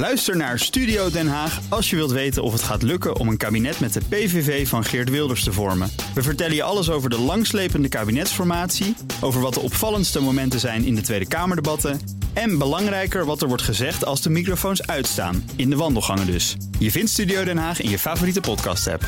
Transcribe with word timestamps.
Luister 0.00 0.36
naar 0.36 0.58
Studio 0.58 1.10
Den 1.10 1.28
Haag 1.28 1.60
als 1.68 1.90
je 1.90 1.96
wilt 1.96 2.10
weten 2.10 2.42
of 2.42 2.52
het 2.52 2.62
gaat 2.62 2.82
lukken 2.82 3.16
om 3.16 3.28
een 3.28 3.36
kabinet 3.36 3.80
met 3.80 3.92
de 3.92 4.00
PVV 4.08 4.68
van 4.68 4.84
Geert 4.84 5.10
Wilders 5.10 5.44
te 5.44 5.52
vormen. 5.52 5.90
We 6.14 6.22
vertellen 6.22 6.54
je 6.54 6.62
alles 6.62 6.90
over 6.90 7.10
de 7.10 7.18
langslepende 7.18 7.88
kabinetsformatie, 7.88 8.96
over 9.20 9.40
wat 9.40 9.54
de 9.54 9.60
opvallendste 9.60 10.20
momenten 10.20 10.60
zijn 10.60 10.84
in 10.84 10.94
de 10.94 11.00
Tweede 11.00 11.28
Kamerdebatten 11.28 12.00
en 12.32 12.58
belangrijker 12.58 13.24
wat 13.24 13.42
er 13.42 13.48
wordt 13.48 13.62
gezegd 13.62 14.04
als 14.04 14.22
de 14.22 14.30
microfoons 14.30 14.86
uitstaan, 14.86 15.50
in 15.56 15.70
de 15.70 15.76
wandelgangen 15.76 16.26
dus. 16.26 16.56
Je 16.78 16.90
vindt 16.90 17.10
Studio 17.10 17.44
Den 17.44 17.58
Haag 17.58 17.80
in 17.80 17.90
je 17.90 17.98
favoriete 17.98 18.40
podcast-app. 18.40 19.04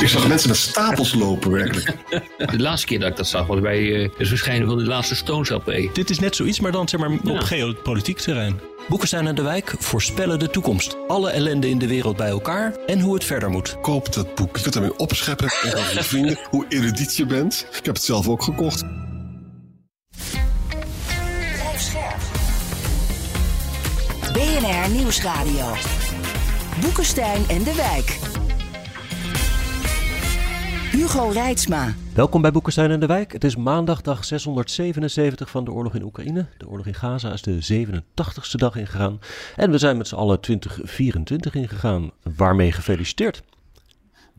Ik 0.00 0.08
zag 0.08 0.28
mensen 0.28 0.48
met 0.48 0.58
stapels 0.58 1.14
lopen, 1.14 1.50
werkelijk. 1.50 1.96
De 2.52 2.60
laatste 2.60 2.86
keer 2.86 3.00
dat 3.00 3.10
ik 3.10 3.16
dat 3.16 3.28
zag 3.28 3.46
was 3.46 3.60
bij 3.60 3.80
uh, 3.80 4.08
het 4.16 4.28
verschijnen 4.28 4.68
van 4.68 4.78
de 4.78 4.84
laatste 4.84 5.14
Stones 5.14 5.48
LP. 5.48 5.72
Dit 5.92 6.10
is 6.10 6.18
net 6.18 6.36
zoiets, 6.36 6.60
maar 6.60 6.72
dan 6.72 6.88
zeg 6.88 7.00
maar 7.00 7.10
op 7.10 7.40
geopolitiek 7.40 8.18
terrein. 8.18 8.60
Boekenstein 8.88 9.26
en 9.26 9.34
de 9.34 9.42
Wijk 9.42 9.74
voorspellen 9.78 10.38
de 10.38 10.50
toekomst. 10.50 10.96
Alle 11.08 11.30
ellende 11.30 11.68
in 11.68 11.78
de 11.78 11.86
wereld 11.86 12.16
bij 12.16 12.28
elkaar 12.28 12.74
en 12.86 13.00
hoe 13.00 13.14
het 13.14 13.24
verder 13.24 13.50
moet. 13.50 13.80
Koop 13.80 14.12
dat 14.12 14.34
boek. 14.34 14.56
Je 14.56 14.62
kunt 14.62 14.74
ermee 14.74 14.96
opscheppen 14.96 15.48
en 15.62 15.76
aan 15.84 15.94
je 15.94 16.02
vrienden 16.02 16.38
hoe 16.50 16.66
erudiet 16.68 17.16
je 17.16 17.26
bent. 17.26 17.66
Ik 17.78 17.84
heb 17.84 17.94
het 17.94 18.04
zelf 18.04 18.28
ook 18.28 18.42
gekocht. 18.42 18.84
BNR 24.32 24.90
Nieuwsradio. 24.90 25.72
Boekenstein 26.80 27.48
en 27.48 27.62
de 27.62 27.74
Wijk. 27.74 28.33
Hugo 30.94 31.28
Reitsma. 31.28 31.94
Welkom 32.14 32.42
bij 32.42 32.52
Boekenstein 32.52 32.90
en 32.90 33.00
de 33.00 33.06
Wijk. 33.06 33.32
Het 33.32 33.44
is 33.44 33.56
maandag 33.56 34.00
dag 34.00 34.24
677 34.24 35.50
van 35.50 35.64
de 35.64 35.72
oorlog 35.72 35.94
in 35.94 36.02
Oekraïne. 36.02 36.46
De 36.58 36.68
oorlog 36.68 36.86
in 36.86 36.94
Gaza 36.94 37.32
is 37.32 37.42
de 37.42 37.86
87ste 37.86 38.56
dag 38.56 38.76
ingegaan. 38.76 39.18
En 39.56 39.70
we 39.70 39.78
zijn 39.78 39.96
met 39.96 40.08
z'n 40.08 40.14
allen 40.14 40.40
2024 40.40 41.54
ingegaan. 41.54 42.10
Waarmee 42.36 42.72
gefeliciteerd. 42.72 43.42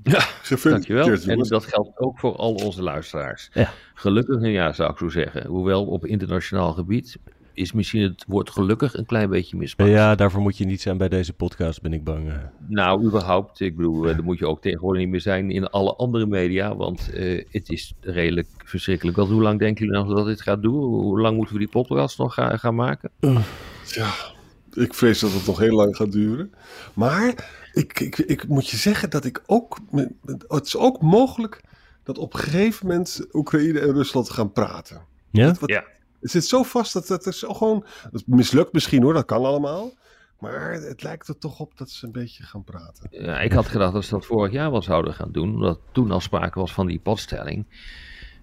Ja, 0.04 0.28
dankjewel. 0.64 1.08
En 1.08 1.40
dat 1.40 1.66
geldt 1.66 2.00
ook 2.00 2.20
voor 2.20 2.36
al 2.36 2.54
onze 2.54 2.84
luisteraars. 2.84 3.50
Ja. 3.54 3.70
Gelukkig 3.94 4.40
nieuwjaar 4.40 4.76
zou 4.76 4.92
ik 4.92 4.98
zo 4.98 5.10
zeggen. 5.10 5.48
Hoewel 5.48 5.86
op 5.86 6.06
internationaal 6.06 6.74
gebied 6.74 7.18
is 7.56 7.72
misschien 7.72 8.02
het 8.02 8.24
woord 8.28 8.50
gelukkig 8.50 8.94
een 8.94 9.06
klein 9.06 9.30
beetje 9.30 9.58
misbruikt. 9.58 9.94
Ja, 9.96 10.16
daarvoor 10.16 10.42
moet 10.42 10.58
je 10.58 10.66
niet 10.66 10.82
zijn 10.82 10.98
bij 10.98 11.10
deze 11.10 11.34
podcast, 11.34 11.82
ben 11.82 11.94
ik 11.94 12.04
bang. 12.04 12.30
eh. 12.30 12.36
Nou, 12.68 13.06
überhaupt. 13.06 13.60
Ik 13.60 13.76
bedoel, 13.76 14.08
uh, 14.08 14.14
daar 14.16 14.24
moet 14.24 14.40
je 14.40 14.48
ook 14.48 14.62
tegenwoordig 14.62 15.02
niet 15.02 15.12
meer 15.12 15.22
zijn 15.22 15.52
in 15.52 15.68
alle 15.70 15.96
andere 15.96 16.26
media. 16.26 16.76
Want 16.76 17.10
uh, 17.14 17.44
het 17.52 17.70
is 17.70 17.94
redelijk 18.02 18.48
verschrikkelijk. 18.58 19.18
Want 19.18 19.30
hoe 19.30 19.42
lang 19.42 19.60
denken 19.60 19.86
jullie 19.86 20.02
nou 20.02 20.16
dat 20.16 20.26
dit 20.26 20.42
gaat 20.42 20.62
doen? 20.62 20.84
Hoe 20.84 21.22
lang 21.22 21.36
moeten 21.38 21.54
we 21.54 21.60
die 21.60 21.70
podcast 21.70 22.18
nog 22.18 22.34
gaan, 22.34 22.60
gaan 22.60 22.76
maken? 22.76 23.12
Ja, 23.86 24.14
ik 24.74 24.94
vrees 24.94 25.20
dat 25.20 25.32
het 25.34 25.46
nog 25.46 25.60
heel 25.60 25.76
lang 25.76 25.96
gaat 25.96 26.12
duren. 26.12 26.54
Maar 26.94 27.50
ik, 27.74 28.00
ik, 28.00 28.18
ik 28.18 28.48
moet 28.48 28.70
je 28.70 28.78
zeggen 28.78 29.10
dat 29.10 29.26
ik 29.26 29.44
ook... 29.46 29.78
Het 30.48 30.66
is 30.66 30.78
ook 30.78 31.02
mogelijk 31.02 31.62
dat 32.04 32.18
op 32.18 32.34
een 32.34 32.40
gegeven 32.40 32.88
moment 32.88 33.26
Oekraïne 33.34 33.80
en 33.80 33.94
Rusland 33.94 34.30
gaan 34.30 34.52
praten. 34.52 35.02
Ja? 35.32 35.46
Wat, 35.46 35.60
wat, 35.60 35.70
Ja. 35.70 35.84
Het 36.26 36.34
zit 36.34 36.46
zo 36.46 36.64
vast 36.64 36.94
dat 36.94 37.08
dat 37.08 37.28
is 37.28 37.44
gewoon. 37.48 37.86
Het 38.12 38.28
mislukt 38.28 38.74
misschien 38.74 39.04
hoor, 39.04 39.14
dat 39.14 39.26
kan 39.26 39.46
allemaal. 39.46 39.94
Maar 40.40 40.72
het 40.72 41.04
lijkt 41.04 41.28
er 41.28 41.38
toch 41.38 41.60
op 41.60 41.78
dat 41.78 41.90
ze 41.90 42.06
een 42.06 42.12
beetje 42.12 42.44
gaan 42.44 42.64
praten. 42.64 43.08
Ja, 43.10 43.40
ik 43.40 43.52
had 43.52 43.66
gedacht 43.66 43.94
dat 43.94 44.06
ze 44.06 44.14
dat 44.14 44.26
vorig 44.26 44.52
jaar 44.52 44.72
wel 44.72 44.82
zouden 44.82 45.14
gaan 45.14 45.32
doen. 45.32 45.54
Omdat 45.54 45.80
toen 45.92 46.12
al 46.12 46.20
sprake 46.20 46.60
was 46.60 46.74
van 46.74 46.88
die 46.88 47.00
padstelling. 47.00 47.66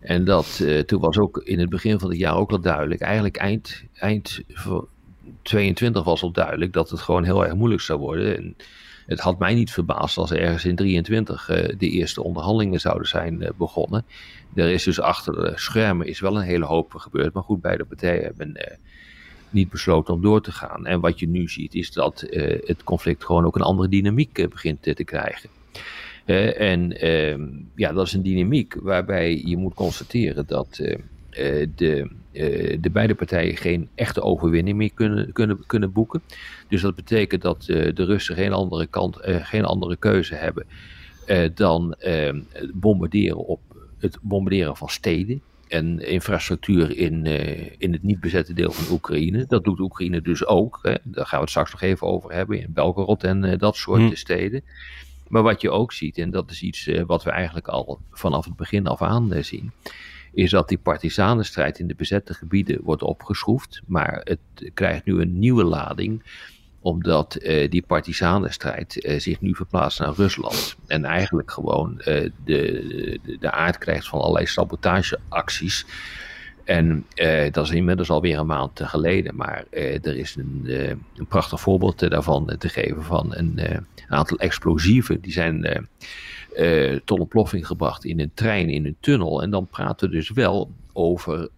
En 0.01 0.25
dat 0.25 0.59
uh, 0.63 0.81
toen 0.81 1.01
was 1.01 1.19
ook 1.19 1.39
in 1.39 1.59
het 1.59 1.69
begin 1.69 1.99
van 1.99 2.09
het 2.11 2.19
jaar 2.19 2.37
ook 2.37 2.51
al 2.51 2.61
duidelijk. 2.61 3.01
Eigenlijk 3.01 3.37
eind, 3.37 3.85
eind 3.95 4.41
22 5.43 6.05
was 6.05 6.23
al 6.23 6.33
duidelijk 6.33 6.73
dat 6.73 6.91
het 6.91 7.01
gewoon 7.01 7.25
heel 7.25 7.45
erg 7.45 7.55
moeilijk 7.55 7.83
zou 7.83 7.99
worden. 7.99 8.37
En 8.37 8.57
het 9.13 9.21
had 9.21 9.39
mij 9.39 9.55
niet 9.55 9.73
verbaasd 9.73 10.17
als 10.17 10.33
ergens 10.33 10.65
in 10.65 10.77
23 10.77 11.49
uh, 11.49 11.57
de 11.79 11.89
eerste 11.89 12.23
onderhandelingen 12.23 12.81
zouden 12.81 13.09
zijn 13.09 13.43
uh, 13.43 13.49
begonnen. 13.57 14.05
Er 14.55 14.71
is 14.71 14.83
dus 14.83 15.01
achter 15.01 15.33
de 15.35 15.53
schermen 15.55 16.07
is 16.07 16.21
wel 16.21 16.37
een 16.37 16.43
hele 16.43 16.65
hoop 16.65 16.95
gebeurd. 16.95 17.35
Maar 17.35 17.43
goed, 17.43 17.61
beide 17.61 17.85
partijen 17.85 18.23
hebben 18.23 18.49
uh, 18.49 18.77
niet 19.51 19.71
besloten 19.71 20.15
om 20.15 20.23
door 20.23 20.43
te 20.43 20.53
gaan. 20.53 20.87
En 20.87 21.01
wat 21.01 21.19
je 21.21 21.29
nu 21.29 21.49
ziet 21.49 21.75
is 21.75 21.93
dat 21.93 22.25
het 22.65 22.85
conflict 22.85 23.25
gewoon 23.25 23.45
ook 23.45 23.57
een 23.57 23.63
andere 23.63 23.89
dynamiek 23.89 24.49
begint 24.51 24.83
te 24.83 25.05
krijgen. 25.05 25.51
en 26.57 27.01
ehm, 27.01 27.49
ja, 27.75 27.93
dat 27.93 28.07
is 28.07 28.13
een 28.13 28.23
dynamiek 28.23 28.75
waarbij 28.81 29.43
je 29.45 29.57
moet 29.57 29.75
constateren 29.75 30.47
dat 30.47 30.81
de, 31.75 32.11
de 32.81 32.91
beide 32.93 33.15
partijen 33.15 33.57
geen 33.57 33.89
echte 33.95 34.23
overwinning 34.23 34.77
meer 34.77 34.93
kunnen, 34.95 35.33
kunnen, 35.33 35.67
kunnen 35.67 35.93
boeken. 35.93 36.23
Dus 36.69 36.81
dat 36.81 36.95
betekent 36.95 37.43
dat 37.43 37.63
de 37.65 38.05
Russen 38.05 38.35
geen 38.35 38.53
andere, 38.53 38.87
kant, 38.87 39.19
geen 39.23 39.65
andere 39.65 39.97
keuze 39.97 40.35
hebben 40.35 40.67
dan 41.55 41.95
ehm, 41.95 42.41
bombarderen 42.73 43.37
op 43.37 43.61
het 43.99 44.19
bombarderen 44.23 44.77
van 44.77 44.89
steden 44.89 45.43
en 45.73 45.99
infrastructuur 46.07 46.97
in, 46.97 47.25
uh, 47.25 47.71
in 47.79 47.93
het 47.93 48.03
niet 48.03 48.21
bezette 48.21 48.53
deel 48.53 48.73
van 48.73 48.95
Oekraïne. 48.95 49.45
Dat 49.49 49.65
doet 49.65 49.81
Oekraïne 49.81 50.23
dus 50.23 50.47
ook. 50.47 50.79
Hè. 50.83 50.95
Daar 51.03 51.27
gaan 51.27 51.39
we 51.39 51.45
het 51.45 51.51
straks 51.51 51.73
nog 51.73 51.81
even 51.81 52.07
over 52.07 52.33
hebben 52.33 52.61
in 52.61 52.73
Belgorod 52.73 53.25
en 53.25 53.45
uh, 53.45 53.59
dat 53.59 53.77
soort 53.77 54.01
hmm. 54.01 54.15
steden. 54.15 54.65
Maar 55.29 55.43
wat 55.43 55.61
je 55.61 55.71
ook 55.71 55.93
ziet, 55.93 56.19
en 56.19 56.31
dat 56.31 56.51
is 56.51 56.63
iets 56.63 56.87
uh, 56.87 57.03
wat 57.07 57.25
we 57.25 57.31
eigenlijk 57.31 57.69
al 57.69 58.01
vanaf 58.11 58.45
het 58.45 58.57
begin 58.57 58.87
af 58.87 59.03
aan 59.03 59.33
zien, 59.41 59.73
is 60.35 60.51
dat 60.51 60.69
die 60.69 60.79
partisanenstrijd 60.79 61.79
in 61.79 61.87
de 61.87 61.95
bezette 61.95 62.35
gebieden 62.35 62.79
wordt 62.83 63.03
opgeschroefd. 63.03 63.81
Maar 63.87 64.21
het 64.25 64.71
krijgt 64.75 65.05
nu 65.05 65.21
een 65.21 65.39
nieuwe 65.39 65.65
lading 65.65 66.23
omdat 66.81 67.39
uh, 67.41 67.71
die 67.71 67.85
partisanenstrijd 67.87 69.05
uh, 69.05 69.19
zich 69.19 69.41
nu 69.41 69.55
verplaatst 69.55 70.01
naar 70.01 70.13
Rusland. 70.15 70.77
En 70.87 71.05
eigenlijk 71.05 71.51
gewoon 71.51 71.95
de, 72.05 72.33
de, 72.45 73.19
de 73.41 73.51
aard 73.51 73.79
krijgt 73.79 74.09
van 74.09 74.21
allerlei 74.21 74.47
sabotageacties. 74.47 75.87
En 76.65 77.07
dat 77.51 77.65
is 77.65 77.71
inmiddels 77.71 78.11
alweer 78.11 78.39
een 78.39 78.47
maand 78.47 78.81
geleden. 78.85 79.37
Maar 79.37 79.65
er 79.71 80.17
is 80.17 80.37
een, 80.37 80.63
een 81.17 81.27
prachtig 81.27 81.61
voorbeeld 81.61 82.11
daarvan 82.11 82.57
te 82.59 82.69
geven 82.69 83.03
van 83.03 83.35
een, 83.35 83.53
een 83.59 83.87
aantal 84.09 84.39
explosieven. 84.39 85.21
Die 85.21 85.33
zijn 85.33 85.89
tot 87.05 87.21
ontploffing 87.21 87.67
gebracht 87.67 88.05
in 88.05 88.21
een 88.21 88.31
trein, 88.35 88.69
in 88.69 88.87
een 88.87 88.97
tunnel. 89.01 89.43
En 89.43 89.51
dan 89.51 89.67
praten 89.67 90.09
we 90.09 90.15
dus 90.15 90.31
wel 90.31 90.71
over 90.93 91.49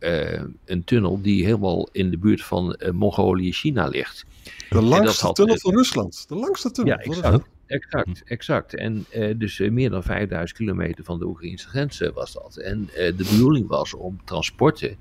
een 0.64 0.84
tunnel 0.84 1.20
die 1.22 1.44
helemaal 1.44 1.88
in 1.92 2.10
de 2.10 2.18
buurt 2.18 2.42
van 2.42 2.76
Mongolië-China 2.92 3.86
ligt. 3.86 4.24
De 4.70 4.82
langste 4.82 5.32
tunnel 5.32 5.58
van 5.58 5.74
Rusland. 5.74 6.24
De 6.28 6.34
langste 6.34 6.70
tunnel. 6.70 6.94
Ja, 6.94 7.02
exact. 7.02 7.48
Exact, 7.66 8.22
exact. 8.24 8.74
En 8.74 9.06
uh, 9.14 9.34
dus 9.36 9.58
uh, 9.58 9.70
meer 9.70 9.90
dan 9.90 10.02
5000 10.02 10.58
kilometer 10.58 11.04
van 11.04 11.18
de 11.18 11.26
Oekraïnse 11.26 11.68
grens 11.68 12.00
uh, 12.00 12.10
was 12.10 12.32
dat. 12.32 12.56
En 12.56 12.80
uh, 12.80 12.96
de 12.96 13.26
bedoeling 13.30 13.68
was 13.68 13.94
om 13.94 14.20
transporten 14.24 14.96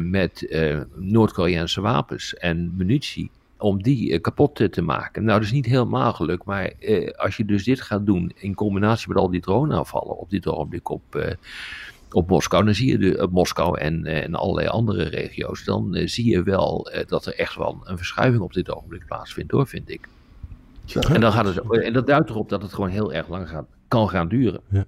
met 0.00 0.56
Noord-Koreaanse 0.94 1.80
wapens 1.80 2.34
en 2.34 2.74
munitie, 2.76 3.30
om 3.62 3.82
die 3.82 4.18
kapot 4.18 4.72
te 4.72 4.82
maken. 4.82 5.24
Nou, 5.24 5.38
dat 5.38 5.46
is 5.46 5.52
niet 5.52 5.66
helemaal 5.66 6.12
gelukt, 6.12 6.44
maar 6.44 6.72
als 7.16 7.36
je 7.36 7.44
dus 7.44 7.64
dit 7.64 7.80
gaat 7.80 8.06
doen 8.06 8.32
in 8.34 8.54
combinatie 8.54 9.08
met 9.08 9.16
al 9.16 9.30
die 9.30 9.40
droneaanvallen 9.40 10.18
op 10.18 10.30
dit 10.30 10.46
ogenblik 10.46 10.88
op 10.88 11.36
op 12.14 12.28
Moskou, 12.28 12.64
dan 12.64 12.74
zie 12.74 12.90
je 12.90 12.98
de, 12.98 13.22
op 13.22 13.30
Moskou 13.30 13.78
en, 13.78 14.04
en 14.04 14.34
allerlei 14.34 14.68
andere 14.68 15.02
regio's, 15.02 15.64
dan 15.64 16.00
zie 16.04 16.30
je 16.30 16.42
wel 16.42 16.90
dat 17.06 17.26
er 17.26 17.34
echt 17.34 17.56
wel 17.56 17.80
een 17.84 17.96
verschuiving 17.96 18.42
op 18.42 18.52
dit 18.52 18.70
ogenblik 18.70 19.06
plaatsvindt, 19.06 19.52
hoor, 19.52 19.66
vind 19.66 19.90
ik. 19.90 20.08
Ja, 20.84 21.00
en, 21.00 21.20
dan 21.20 21.32
gaat 21.32 21.44
het, 21.44 21.82
en 21.82 21.92
dat 21.92 22.06
duidt 22.06 22.30
erop 22.30 22.48
dat 22.48 22.62
het 22.62 22.72
gewoon 22.72 22.90
heel 22.90 23.12
erg 23.12 23.28
lang 23.28 23.48
gaat, 23.48 23.66
kan 23.88 24.08
gaan 24.08 24.28
duren. 24.28 24.60
Ja. 24.68 24.84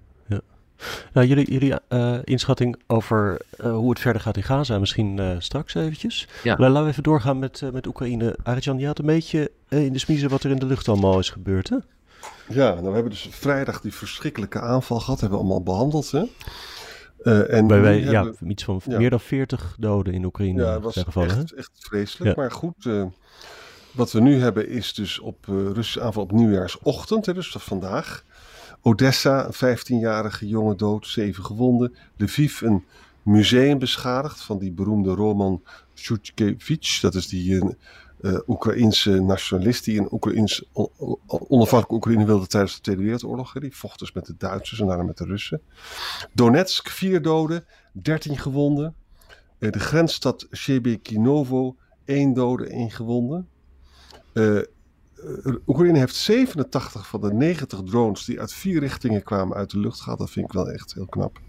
Nou, 1.12 1.26
jullie, 1.26 1.52
jullie 1.52 1.74
uh, 1.88 2.18
inschatting 2.24 2.80
over 2.86 3.40
hoe 3.62 3.90
het 3.90 4.00
verder 4.00 4.22
gaat 4.22 4.36
in 4.36 4.42
Gaza, 4.42 4.78
misschien 4.78 5.36
straks 5.38 5.74
eventjes. 5.74 6.28
Ja. 6.42 6.56
Maar 6.58 6.68
laten 6.68 6.84
we 6.84 6.90
even 6.90 7.02
doorgaan 7.02 7.38
met, 7.38 7.62
met 7.72 7.86
Oekraïne. 7.86 8.36
Arjan, 8.42 8.78
je 8.78 8.86
had 8.86 8.98
een 8.98 9.06
beetje 9.06 9.50
in 9.68 9.92
de 9.92 9.98
smiezen 9.98 10.30
wat 10.30 10.42
er 10.42 10.50
in 10.50 10.58
de 10.58 10.66
lucht 10.66 10.88
allemaal 10.88 11.18
is 11.18 11.30
gebeurd, 11.30 11.68
hè? 11.68 11.76
Ja, 12.48 12.72
nou, 12.72 12.86
we 12.86 12.92
hebben 12.92 13.10
dus 13.10 13.28
vrijdag 13.30 13.80
die 13.80 13.94
verschrikkelijke 13.94 14.60
aanval 14.60 15.00
gehad, 15.00 15.20
hebben 15.20 15.38
we 15.38 15.44
allemaal 15.44 15.62
behandeld, 15.62 16.10
hè? 16.10 16.24
Uh, 17.22 17.52
en 17.52 17.66
wij, 17.66 18.00
ja, 18.00 18.24
hebben, 18.24 18.50
iets 18.50 18.64
van 18.64 18.80
ja. 18.84 18.98
meer 18.98 19.10
dan 19.10 19.20
40 19.20 19.76
doden 19.78 20.14
in 20.14 20.24
Oekraïne 20.24 20.62
ja, 20.62 20.80
was 20.80 20.92
zijn 20.92 21.04
gevallen. 21.04 21.38
Echt, 21.38 21.52
echt 21.52 21.70
vreselijk. 21.74 22.36
Ja. 22.36 22.42
Maar 22.42 22.52
goed, 22.52 22.84
uh, 22.84 23.04
wat 23.92 24.12
we 24.12 24.20
nu 24.20 24.40
hebben 24.40 24.68
is 24.68 24.94
dus 24.94 25.18
op 25.18 25.46
uh, 25.50 25.56
Russische 25.72 26.00
aanval 26.00 26.22
op 26.22 26.32
nieuwjaarsochtend, 26.32 27.26
hè, 27.26 27.34
dus 27.34 27.56
vandaag. 27.58 28.24
Odessa, 28.86 29.46
een 29.46 29.78
15-jarige 29.78 30.48
jongen 30.48 30.76
dood, 30.76 31.06
zeven 31.06 31.44
gewonden. 31.44 31.94
Lviv, 32.16 32.60
een 32.60 32.84
museum 33.22 33.78
beschadigd 33.78 34.42
van 34.42 34.58
die 34.58 34.72
beroemde 34.72 35.10
Roman 35.10 35.62
Shutkevich. 35.94 37.00
Dat 37.00 37.14
is 37.14 37.28
die 37.28 37.76
uh, 38.20 38.38
Oekraïense 38.46 39.20
nationalist 39.20 39.84
die 39.84 40.00
een 40.00 40.12
Oekraïns, 40.12 40.64
on, 40.72 40.88
onafhankelijk 41.26 41.90
Oekraïne 41.92 42.24
wilde 42.24 42.46
tijdens 42.46 42.74
de 42.74 42.80
Tweede 42.80 43.02
Wereldoorlog. 43.02 43.52
Die 43.52 43.76
vocht 43.76 43.98
dus 43.98 44.12
met 44.12 44.26
de 44.26 44.34
Duitsers 44.38 44.80
en 44.80 44.86
daarna 44.86 45.02
met 45.02 45.18
de 45.18 45.24
Russen. 45.24 45.60
Donetsk, 46.32 46.88
vier 46.88 47.22
doden, 47.22 47.64
dertien 47.92 48.38
gewonden. 48.38 48.94
Uh, 49.58 49.70
de 49.70 49.80
grensstad 49.80 50.46
Shebekinovo, 50.52 51.76
één 52.04 52.32
dode, 52.32 52.66
één 52.66 52.90
gewonde. 52.90 53.44
Oekraïne 55.66 55.98
heeft 55.98 56.14
87 56.14 57.06
van 57.06 57.20
de 57.20 57.32
90 57.32 57.80
drones 57.84 58.24
die 58.24 58.40
uit 58.40 58.52
vier 58.52 58.80
richtingen 58.80 59.22
kwamen 59.22 59.56
uit 59.56 59.70
de 59.70 59.78
lucht 59.78 60.00
gehad. 60.00 60.18
Dat 60.18 60.30
vind 60.30 60.46
ik 60.46 60.52
wel 60.52 60.70
echt 60.70 60.94
heel 60.94 61.06
knap. 61.06 61.40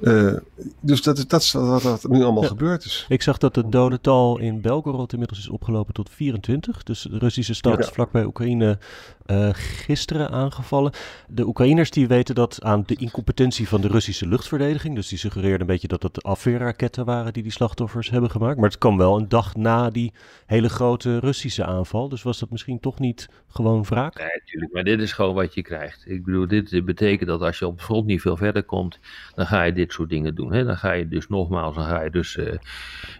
Uh, 0.00 0.32
dus 0.80 1.02
dat 1.02 1.18
is, 1.18 1.26
dat 1.26 1.42
is 1.42 1.52
wat, 1.52 1.82
wat 1.82 2.08
nu 2.08 2.22
allemaal 2.22 2.42
gebeurd 2.42 2.84
is. 2.84 3.06
Ik 3.08 3.22
zag 3.22 3.38
dat 3.38 3.56
het 3.56 3.72
dodental 3.72 4.38
in 4.38 4.60
Belgorod 4.60 5.12
inmiddels 5.12 5.38
is 5.40 5.48
opgelopen 5.48 5.94
tot 5.94 6.10
24. 6.10 6.82
Dus 6.82 7.02
de 7.02 7.18
Russische 7.18 7.54
stad 7.54 7.84
ja. 7.84 7.92
vlakbij 7.92 8.24
Oekraïne 8.24 8.78
uh, 9.26 9.48
gisteren 9.52 10.30
aangevallen. 10.30 10.92
De 11.28 11.46
Oekraïners 11.46 11.90
die 11.90 12.08
weten 12.08 12.34
dat 12.34 12.62
aan 12.62 12.82
de 12.86 12.94
incompetentie 12.94 13.68
van 13.68 13.80
de 13.80 13.88
Russische 13.88 14.28
luchtverdediging. 14.28 14.94
Dus 14.94 15.08
die 15.08 15.18
suggereerden 15.18 15.60
een 15.60 15.66
beetje 15.66 15.88
dat 15.88 16.02
het 16.02 16.22
afweerraketten 16.22 17.04
waren 17.04 17.32
die 17.32 17.42
die 17.42 17.52
slachtoffers 17.52 18.10
hebben 18.10 18.30
gemaakt. 18.30 18.56
Maar 18.56 18.68
het 18.68 18.78
kwam 18.78 18.96
wel 18.96 19.18
een 19.18 19.28
dag 19.28 19.56
na 19.56 19.90
die 19.90 20.12
hele 20.46 20.68
grote 20.68 21.18
Russische 21.18 21.64
aanval. 21.64 22.08
Dus 22.08 22.22
was 22.22 22.38
dat 22.38 22.50
misschien 22.50 22.80
toch 22.80 22.98
niet 22.98 23.28
gewoon 23.48 23.84
wraak? 23.84 24.18
Nee, 24.18 24.40
natuurlijk. 24.44 24.72
Maar 24.72 24.84
dit 24.84 25.00
is 25.00 25.12
gewoon 25.12 25.34
wat 25.34 25.54
je 25.54 25.62
krijgt. 25.62 26.02
Ik 26.06 26.24
bedoel, 26.24 26.46
dit 26.46 26.84
betekent 26.84 27.28
dat 27.28 27.40
als 27.40 27.58
je 27.58 27.66
op 27.66 27.76
het 27.76 27.84
front 27.84 28.06
niet 28.06 28.20
veel 28.20 28.36
verder 28.36 28.62
komt, 28.62 28.98
dan 29.34 29.46
ga 29.46 29.62
je 29.62 29.72
dit 29.72 29.87
soort 29.92 30.08
dingen 30.08 30.34
doen. 30.34 30.52
Hè? 30.52 30.64
Dan 30.64 30.76
ga 30.76 30.92
je 30.92 31.08
dus 31.08 31.28
nogmaals, 31.28 31.74
dan 31.74 31.84
ga 31.84 32.02
je 32.02 32.10
dus 32.10 32.36
uh, 32.36 32.52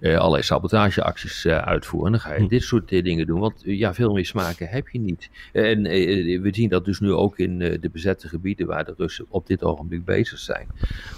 uh, 0.00 0.16
allerlei 0.16 0.42
sabotageacties 0.42 1.44
uh, 1.44 1.58
uitvoeren. 1.58 2.12
Dan 2.12 2.20
ga 2.20 2.34
je 2.34 2.40
hm. 2.40 2.48
dit 2.48 2.62
soort 2.62 2.88
dingen 2.88 3.26
doen. 3.26 3.40
Want 3.40 3.62
ja, 3.64 3.94
veel 3.94 4.12
meer 4.12 4.26
smaken 4.26 4.68
heb 4.68 4.88
je 4.88 5.00
niet. 5.00 5.30
En 5.52 5.82
we 6.42 6.48
zien 6.50 6.68
dat 6.68 6.84
dus 6.84 7.00
nu 7.00 7.12
ook 7.12 7.38
in 7.38 7.58
de 7.58 7.90
bezette 7.92 8.28
gebieden 8.28 8.66
waar 8.66 8.84
de 8.84 8.94
Russen 8.96 9.26
op 9.28 9.46
dit 9.46 9.64
ogenblik 9.64 10.04
bezig 10.04 10.38
zijn. 10.38 10.68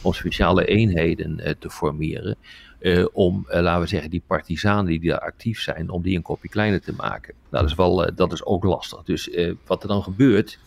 Om 0.02 0.12
speciale 0.12 0.64
eenheden 0.64 1.56
te 1.58 1.70
formeren. 1.70 2.36
Uh, 2.80 3.06
om, 3.12 3.46
uh, 3.48 3.60
laten 3.60 3.80
we 3.80 3.86
zeggen, 3.86 4.10
die 4.10 4.22
partisanen 4.26 4.86
die 4.86 5.00
daar 5.00 5.18
actief 5.18 5.60
zijn, 5.60 5.90
om 5.90 6.02
die 6.02 6.16
een 6.16 6.22
kopje 6.22 6.48
kleiner 6.48 6.80
te 6.80 6.92
maken. 6.96 7.34
Nou, 7.50 7.62
dat 7.62 7.70
is, 7.70 7.76
wel, 7.76 8.06
uh, 8.06 8.16
dat 8.16 8.32
is 8.32 8.44
ook 8.44 8.64
lastig. 8.64 9.02
Dus 9.02 9.30
wat 9.66 9.82
er 9.82 9.88
dan 9.88 10.02
gebeurt, 10.02 10.58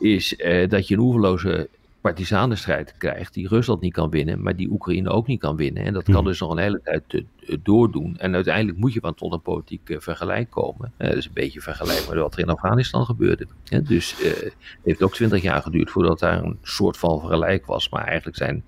is 0.00 0.28
dat 0.68 0.88
je 0.88 0.94
een 0.94 1.00
oeverloze 1.00 1.68
partisanenstrijd 2.04 2.94
krijgt 2.98 3.34
die 3.34 3.48
Rusland 3.48 3.80
niet 3.80 3.92
kan 3.92 4.10
winnen, 4.10 4.42
maar 4.42 4.56
die 4.56 4.70
Oekraïne 4.70 5.10
ook 5.10 5.26
niet 5.26 5.40
kan 5.40 5.56
winnen. 5.56 5.84
En 5.84 5.92
dat 5.92 6.04
kan 6.04 6.14
mhm. 6.14 6.24
dus 6.24 6.40
nog 6.40 6.50
een 6.50 6.58
hele 6.58 6.80
tijd 6.82 7.12
uh, 7.12 7.56
doordoen. 7.62 8.16
En 8.18 8.34
uiteindelijk 8.34 8.78
moet 8.78 8.92
je 8.92 9.00
van 9.00 9.14
tot 9.14 9.32
een 9.32 9.42
politiek 9.42 9.88
uh, 9.88 10.00
vergelijk 10.00 10.50
komen. 10.50 10.92
Uh, 10.98 11.08
dat 11.08 11.16
is 11.16 11.26
een 11.26 11.32
beetje 11.34 11.60
vergelijkbaar 11.60 12.14
met 12.14 12.22
wat 12.22 12.32
er 12.34 12.38
in 12.38 12.48
Afghanistan 12.48 13.04
gebeurde. 13.04 13.46
dus 13.84 14.14
het 14.16 14.56
heeft 14.82 15.02
ook 15.02 15.14
twintig 15.14 15.42
jaar 15.42 15.62
geduurd 15.62 15.90
voordat 15.90 16.18
daar 16.18 16.42
een 16.42 16.58
soort 16.62 16.96
van 16.96 17.20
vergelijk 17.20 17.66
was. 17.66 17.88
Maar 17.88 18.04
eigenlijk 18.04 18.36
zijn, 18.36 18.64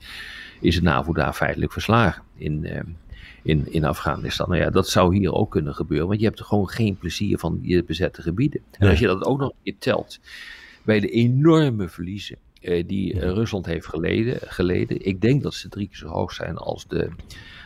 is 0.60 0.74
het 0.74 0.84
NAVO 0.84 1.12
daar 1.12 1.32
feitelijk 1.32 1.72
verslagen 1.72 2.22
in, 2.36 2.66
in, 3.42 3.72
in 3.72 3.84
Afghanistan. 3.84 4.48
Nou 4.48 4.60
ja, 4.60 4.70
dat 4.70 4.88
zou 4.88 5.16
hier 5.16 5.32
ook 5.32 5.50
kunnen 5.50 5.74
gebeuren, 5.74 6.06
want 6.06 6.20
je 6.20 6.26
hebt 6.26 6.38
er 6.38 6.44
gewoon 6.44 6.68
geen 6.68 6.96
plezier 6.96 7.38
van 7.38 7.60
die 7.60 7.84
bezette 7.84 8.22
gebieden. 8.22 8.60
En 8.78 8.88
als 8.88 8.98
je 8.98 9.06
dat 9.06 9.24
ook 9.24 9.38
nog 9.38 9.48
een 9.48 9.62
keer 9.62 9.78
telt 9.78 10.20
bij 10.82 11.00
de 11.00 11.08
enorme 11.08 11.88
verliezen 11.88 12.36
eh, 12.36 12.45
die 12.86 13.14
uh, 13.14 13.20
Rusland 13.20 13.66
heeft 13.66 13.86
geleden, 13.86 14.38
geleden. 14.42 15.06
Ik 15.06 15.20
denk 15.20 15.42
dat 15.42 15.54
ze 15.54 15.68
drie 15.68 15.86
keer 15.86 15.96
zo 15.96 16.08
hoog 16.08 16.32
zijn 16.32 16.56
als, 16.56 16.86
de, 16.86 17.08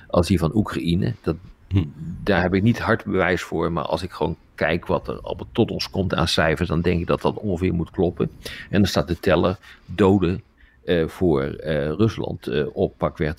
als 0.06 0.26
die 0.26 0.38
van 0.38 0.56
Oekraïne. 0.56 1.14
Dat, 1.22 1.36
hm. 1.68 1.84
Daar 2.22 2.42
heb 2.42 2.54
ik 2.54 2.62
niet 2.62 2.78
hard 2.78 3.04
bewijs 3.04 3.42
voor, 3.42 3.72
maar 3.72 3.84
als 3.84 4.02
ik 4.02 4.10
gewoon 4.10 4.36
kijk 4.54 4.86
wat 4.86 5.08
er 5.08 5.20
tot 5.52 5.70
ons 5.70 5.90
komt 5.90 6.14
aan 6.14 6.28
cijfers, 6.28 6.68
dan 6.68 6.80
denk 6.80 7.00
ik 7.00 7.06
dat 7.06 7.22
dat 7.22 7.36
ongeveer 7.36 7.74
moet 7.74 7.90
kloppen. 7.90 8.30
En 8.42 8.78
dan 8.78 8.86
staat 8.86 9.08
de 9.08 9.20
teller 9.20 9.58
doden 9.86 10.42
uh, 10.90 11.08
voor 11.08 11.44
uh, 11.44 11.88
Rusland 11.88 12.48
uh, 12.48 12.66
op 12.72 12.98
pakweg 12.98 13.34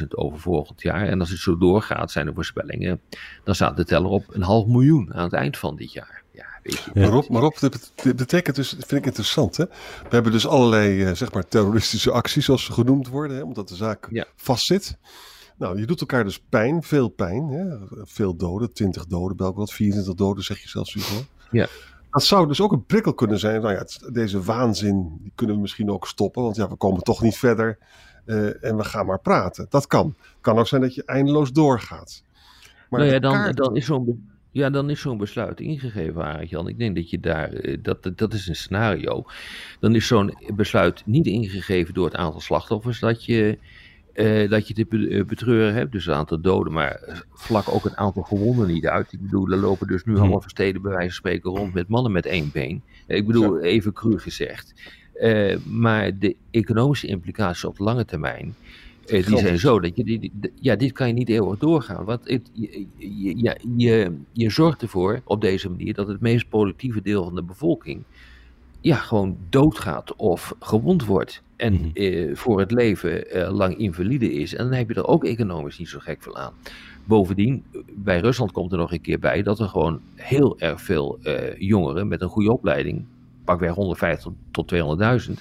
315.000 0.00 0.06
over 0.08 0.40
volgend 0.40 0.82
jaar. 0.82 1.06
En 1.08 1.20
als 1.20 1.30
het 1.30 1.38
zo 1.38 1.58
doorgaat, 1.58 2.10
zijn 2.10 2.26
de 2.26 2.34
voorspellingen, 2.34 3.00
dan 3.44 3.54
staat 3.54 3.76
de 3.76 3.84
teller 3.84 4.10
op 4.10 4.24
een 4.28 4.42
half 4.42 4.66
miljoen 4.66 5.14
aan 5.14 5.24
het 5.24 5.32
eind 5.32 5.58
van 5.58 5.76
dit 5.76 5.92
jaar. 5.92 6.22
Ja. 6.32 6.46
Maar, 6.94 7.14
op, 7.14 7.28
maar 7.28 7.42
op, 7.42 7.60
dat 7.60 7.92
betekent 8.16 8.56
dus, 8.56 8.70
dat 8.70 8.86
vind 8.86 9.00
ik 9.00 9.06
interessant. 9.06 9.56
Hè? 9.56 9.64
We 10.02 10.08
hebben 10.08 10.32
dus 10.32 10.46
allerlei 10.46 11.14
zeg 11.14 11.32
maar 11.32 11.48
terroristische 11.48 12.10
acties, 12.10 12.44
zoals 12.44 12.64
ze 12.64 12.72
genoemd 12.72 13.08
worden, 13.08 13.36
hè, 13.36 13.42
omdat 13.42 13.68
de 13.68 13.74
zaak 13.74 14.08
ja. 14.10 14.26
vastzit. 14.36 14.98
Nou, 15.58 15.78
je 15.78 15.86
doet 15.86 16.00
elkaar 16.00 16.24
dus 16.24 16.40
pijn, 16.48 16.82
veel 16.82 17.08
pijn. 17.08 17.48
Hè? 17.48 17.76
Veel 18.04 18.36
doden, 18.36 18.72
20 18.72 19.06
doden, 19.06 19.36
Belgrad, 19.36 19.72
24 19.72 20.14
doden, 20.14 20.44
zeg 20.44 20.58
je 20.62 20.68
zelfs, 20.68 20.94
Hugo. 20.94 21.24
Ja. 21.50 21.68
Dat 22.12 22.24
zou 22.24 22.46
dus 22.46 22.60
ook 22.60 22.72
een 22.72 22.86
prikkel 22.86 23.14
kunnen 23.14 23.38
zijn. 23.38 23.60
Nou 23.60 23.74
ja, 23.74 24.10
deze 24.12 24.42
waanzin 24.42 25.18
die 25.22 25.32
kunnen 25.34 25.56
we 25.56 25.62
misschien 25.62 25.90
ook 25.90 26.06
stoppen, 26.06 26.42
want 26.42 26.56
ja, 26.56 26.68
we 26.68 26.76
komen 26.76 27.02
toch 27.02 27.22
niet 27.22 27.36
verder. 27.36 27.78
Uh, 28.26 28.64
en 28.64 28.76
we 28.76 28.84
gaan 28.84 29.06
maar 29.06 29.20
praten. 29.20 29.66
Dat 29.68 29.86
kan. 29.86 30.14
Het 30.18 30.40
kan 30.40 30.58
ook 30.58 30.66
zijn 30.66 30.80
dat 30.80 30.94
je 30.94 31.04
eindeloos 31.04 31.52
doorgaat. 31.52 32.22
Maar 32.90 33.00
nou 33.00 33.12
ja, 33.12 33.18
dan, 33.18 33.52
dan 33.52 33.76
is 33.76 33.84
zo'n 33.84 34.30
ja, 34.52 34.70
dan 34.70 34.90
is 34.90 35.00
zo'n 35.00 35.18
besluit 35.18 35.60
ingegeven, 35.60 36.22
Arjan. 36.22 36.68
Ik 36.68 36.78
denk 36.78 36.96
dat 36.96 37.10
je 37.10 37.20
daar, 37.20 37.52
eh, 37.52 37.78
dat, 37.82 38.10
dat 38.14 38.32
is 38.32 38.48
een 38.48 38.56
scenario. 38.56 39.24
Dan 39.80 39.94
is 39.94 40.06
zo'n 40.06 40.38
besluit 40.54 41.02
niet 41.06 41.26
ingegeven 41.26 41.94
door 41.94 42.04
het 42.04 42.14
aantal 42.14 42.40
slachtoffers 42.40 43.00
dat 43.00 43.24
je, 43.24 43.58
uh, 44.14 44.50
dat 44.50 44.68
je 44.68 44.74
te 44.74 45.08
eh, 45.08 45.24
betreuren 45.24 45.74
hebt. 45.74 45.92
Dus 45.92 46.04
het 46.06 46.14
aantal 46.14 46.40
doden, 46.40 46.72
maar 46.72 47.24
vlak 47.32 47.68
ook 47.68 47.84
het 47.84 47.96
aantal 47.96 48.22
gewonden 48.22 48.66
niet 48.66 48.86
uit. 48.86 49.12
Ik 49.12 49.20
bedoel, 49.20 49.50
er 49.50 49.58
lopen 49.58 49.86
dus 49.86 50.04
nu 50.04 50.14
hm. 50.14 50.20
allemaal 50.20 50.40
versteden 50.40 50.82
bij 50.82 50.90
wijze 50.90 51.06
van 51.06 51.16
spreken 51.16 51.50
rond 51.50 51.74
met 51.74 51.88
mannen 51.88 52.12
met 52.12 52.26
één 52.26 52.50
been. 52.52 52.82
Ik 53.06 53.26
bedoel, 53.26 53.60
even 53.60 53.92
cru 53.92 54.18
gezegd. 54.18 54.74
Uh, 55.14 55.56
maar 55.64 56.18
de 56.18 56.36
economische 56.50 57.06
implicaties 57.06 57.64
op 57.64 57.78
lange 57.78 58.04
termijn 58.04 58.54
eh, 59.06 59.26
die 59.26 59.38
zijn 59.38 59.58
zo 59.58 59.80
dat 59.80 59.96
je, 59.96 60.04
die, 60.04 60.32
ja, 60.54 60.76
dit 60.76 60.92
kan 60.92 61.06
je 61.06 61.12
niet 61.12 61.28
eeuwig 61.28 61.58
doorgaan. 61.58 62.04
Want 62.04 62.28
het, 62.28 62.50
je, 62.52 62.86
je, 62.96 63.56
je, 63.76 64.16
je 64.32 64.50
zorgt 64.50 64.82
ervoor 64.82 65.20
op 65.24 65.40
deze 65.40 65.70
manier 65.70 65.94
dat 65.94 66.08
het 66.08 66.20
meest 66.20 66.48
productieve 66.48 67.02
deel 67.02 67.24
van 67.24 67.34
de 67.34 67.42
bevolking 67.42 68.02
ja, 68.80 68.96
gewoon 68.96 69.36
doodgaat 69.48 70.16
of 70.16 70.54
gewond 70.60 71.04
wordt. 71.04 71.42
En 71.62 71.72
mhm. 71.72 71.90
eh, 71.94 72.36
voor 72.36 72.60
het 72.60 72.70
leven 72.70 73.30
eh, 73.30 73.52
lang 73.52 73.76
invalide 73.76 74.32
is. 74.32 74.54
En 74.54 74.64
dan 74.64 74.72
heb 74.72 74.88
je 74.88 74.94
er 74.94 75.06
ook 75.06 75.24
economisch 75.24 75.78
niet 75.78 75.88
zo 75.88 75.98
gek 75.98 76.22
veel 76.22 76.36
aan. 76.36 76.52
Bovendien, 77.04 77.64
bij 77.94 78.20
Rusland 78.20 78.52
komt 78.52 78.72
er 78.72 78.78
nog 78.78 78.92
een 78.92 79.00
keer 79.00 79.18
bij 79.18 79.42
dat 79.42 79.60
er 79.60 79.68
gewoon 79.68 80.00
heel 80.14 80.58
erg 80.58 80.80
veel 80.80 81.18
eh, 81.22 81.58
jongeren 81.58 82.08
met 82.08 82.20
een 82.20 82.28
goede 82.28 82.52
opleiding, 82.52 83.04
pakweg 83.44 83.74
150 83.74 84.32
tot 84.50 84.74
200.000, 85.28 85.32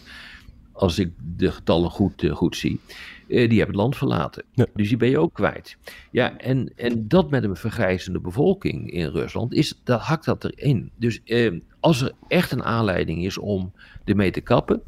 als 0.72 1.00
ik 1.00 1.12
de 1.38 1.52
getallen 1.52 1.90
goed, 1.90 2.30
goed 2.32 2.56
zie, 2.56 2.80
die 3.28 3.38
hebben 3.38 3.58
het 3.58 3.76
land 3.76 3.98
verlaten. 3.98 4.44
Dus 4.74 4.88
die 4.88 4.98
ben 4.98 5.10
je 5.10 5.20
ook 5.20 5.34
kwijt. 5.34 5.78
Ja, 6.12 6.38
en, 6.38 6.72
en 6.76 7.08
dat 7.08 7.30
met 7.30 7.44
een 7.44 7.56
vergrijzende 7.56 8.20
bevolking 8.20 8.92
in 8.92 9.08
Rusland, 9.08 9.54
is, 9.54 9.80
dat 9.84 10.02
hakt 10.02 10.26
dat 10.26 10.44
erin. 10.44 10.92
Dus 10.96 11.22
uh, 11.26 11.60
als 11.80 12.02
er 12.02 12.12
echt 12.28 12.52
een 12.52 12.64
aanleiding 12.64 13.26
is 13.26 13.38
om 13.38 13.72
ermee 14.06 14.32
te 14.32 14.42
kappen, 14.42 14.82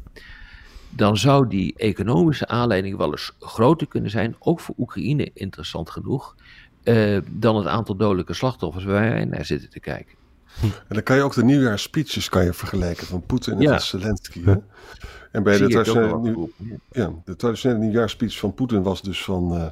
dan 0.96 1.16
zou 1.16 1.48
die 1.48 1.74
economische 1.76 2.46
aanleiding 2.46 2.96
wel 2.96 3.10
eens 3.10 3.32
groter 3.38 3.86
kunnen 3.86 4.10
zijn, 4.10 4.36
ook 4.38 4.60
voor 4.60 4.74
Oekraïne 4.78 5.30
interessant 5.34 5.90
genoeg, 5.90 6.34
dan 7.30 7.56
het 7.56 7.66
aantal 7.66 7.96
dodelijke 7.96 8.34
slachtoffers 8.34 8.84
waar 8.84 9.10
wij 9.10 9.24
naar 9.24 9.44
zitten 9.44 9.70
te 9.70 9.80
kijken. 9.80 10.14
En 10.62 10.72
dan 10.88 11.02
kan 11.02 11.16
je 11.16 11.22
ook 11.22 11.34
de 11.34 11.44
nieuwjaarspeeches 11.44 12.28
kan 12.28 12.44
je 12.44 12.52
vergelijken 12.52 13.06
van 13.06 13.26
Poetin 13.26 13.54
en 13.54 13.60
ja. 13.60 13.78
Zelensky. 13.78 14.44
Hè? 14.44 14.54
En 15.32 15.42
bij 15.42 15.58
de 15.58 15.68
traditionele, 15.68 16.18
nieuw, 16.18 16.50
ja, 16.90 17.12
de 17.24 17.36
traditionele 17.36 17.80
nieuwjaarspeech 17.80 18.38
van 18.38 18.54
Poetin 18.54 18.82
was 18.82 19.02
dus 19.02 19.24
van. 19.24 19.54
Uh, 19.56 19.66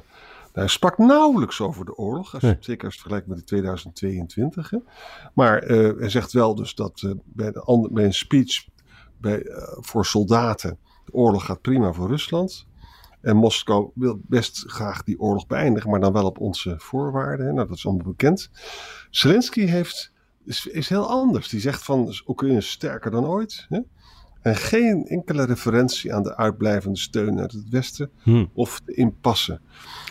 hij 0.53 0.67
sprak 0.67 0.97
nauwelijks 0.97 1.61
over 1.61 1.85
de 1.85 1.97
oorlog, 1.97 2.33
als 2.33 2.41
je, 2.41 2.57
zeker 2.59 2.67
als 2.67 2.75
je 2.77 2.85
het 2.85 2.95
vergelijkt 2.95 3.27
met 3.27 3.37
de 3.37 3.43
2022. 3.43 4.69
Hè. 4.69 4.77
Maar 5.33 5.63
uh, 5.63 5.99
hij 5.99 6.09
zegt 6.09 6.31
wel 6.31 6.55
dus 6.55 6.75
dat 6.75 7.13
bij, 7.23 7.51
de 7.51 7.89
bij, 7.91 8.05
een 8.05 8.13
speech 8.13 8.65
bij, 9.17 9.43
voor 9.79 10.05
soldaten, 10.05 10.77
de 11.05 11.13
oorlog 11.13 11.45
gaat 11.45 11.61
prima 11.61 11.93
voor 11.93 12.07
Rusland. 12.07 12.67
En 13.21 13.35
Moskou 13.35 13.91
wil 13.95 14.21
best 14.27 14.63
graag 14.67 15.03
die 15.03 15.19
oorlog 15.19 15.47
beëindigen, 15.47 15.89
maar 15.89 15.99
dan 15.99 16.13
wel 16.13 16.25
op 16.25 16.39
onze 16.39 16.75
voorwaarden. 16.77 17.53
Nou, 17.53 17.67
dat 17.67 17.77
is 17.77 17.85
allemaal 17.85 18.05
bekend. 18.05 18.49
Zelensky 19.09 19.65
heeft, 19.65 20.11
is, 20.45 20.65
is 20.65 20.89
heel 20.89 21.09
anders. 21.09 21.49
Die 21.49 21.59
zegt 21.59 21.83
van 21.83 22.13
Oekraïne 22.27 22.57
is 22.57 22.69
sterker 22.69 23.11
dan 23.11 23.25
ooit. 23.25 23.65
Hè. 23.69 23.79
En 24.41 24.55
geen 24.55 25.05
enkele 25.05 25.45
referentie 25.45 26.13
aan 26.13 26.23
de 26.23 26.37
uitblijvende 26.37 26.97
steun 26.97 27.39
uit 27.39 27.51
het 27.51 27.69
Westen 27.69 28.09
hmm. 28.21 28.49
of 28.53 28.81
de 28.85 28.93
impasse. 28.93 29.59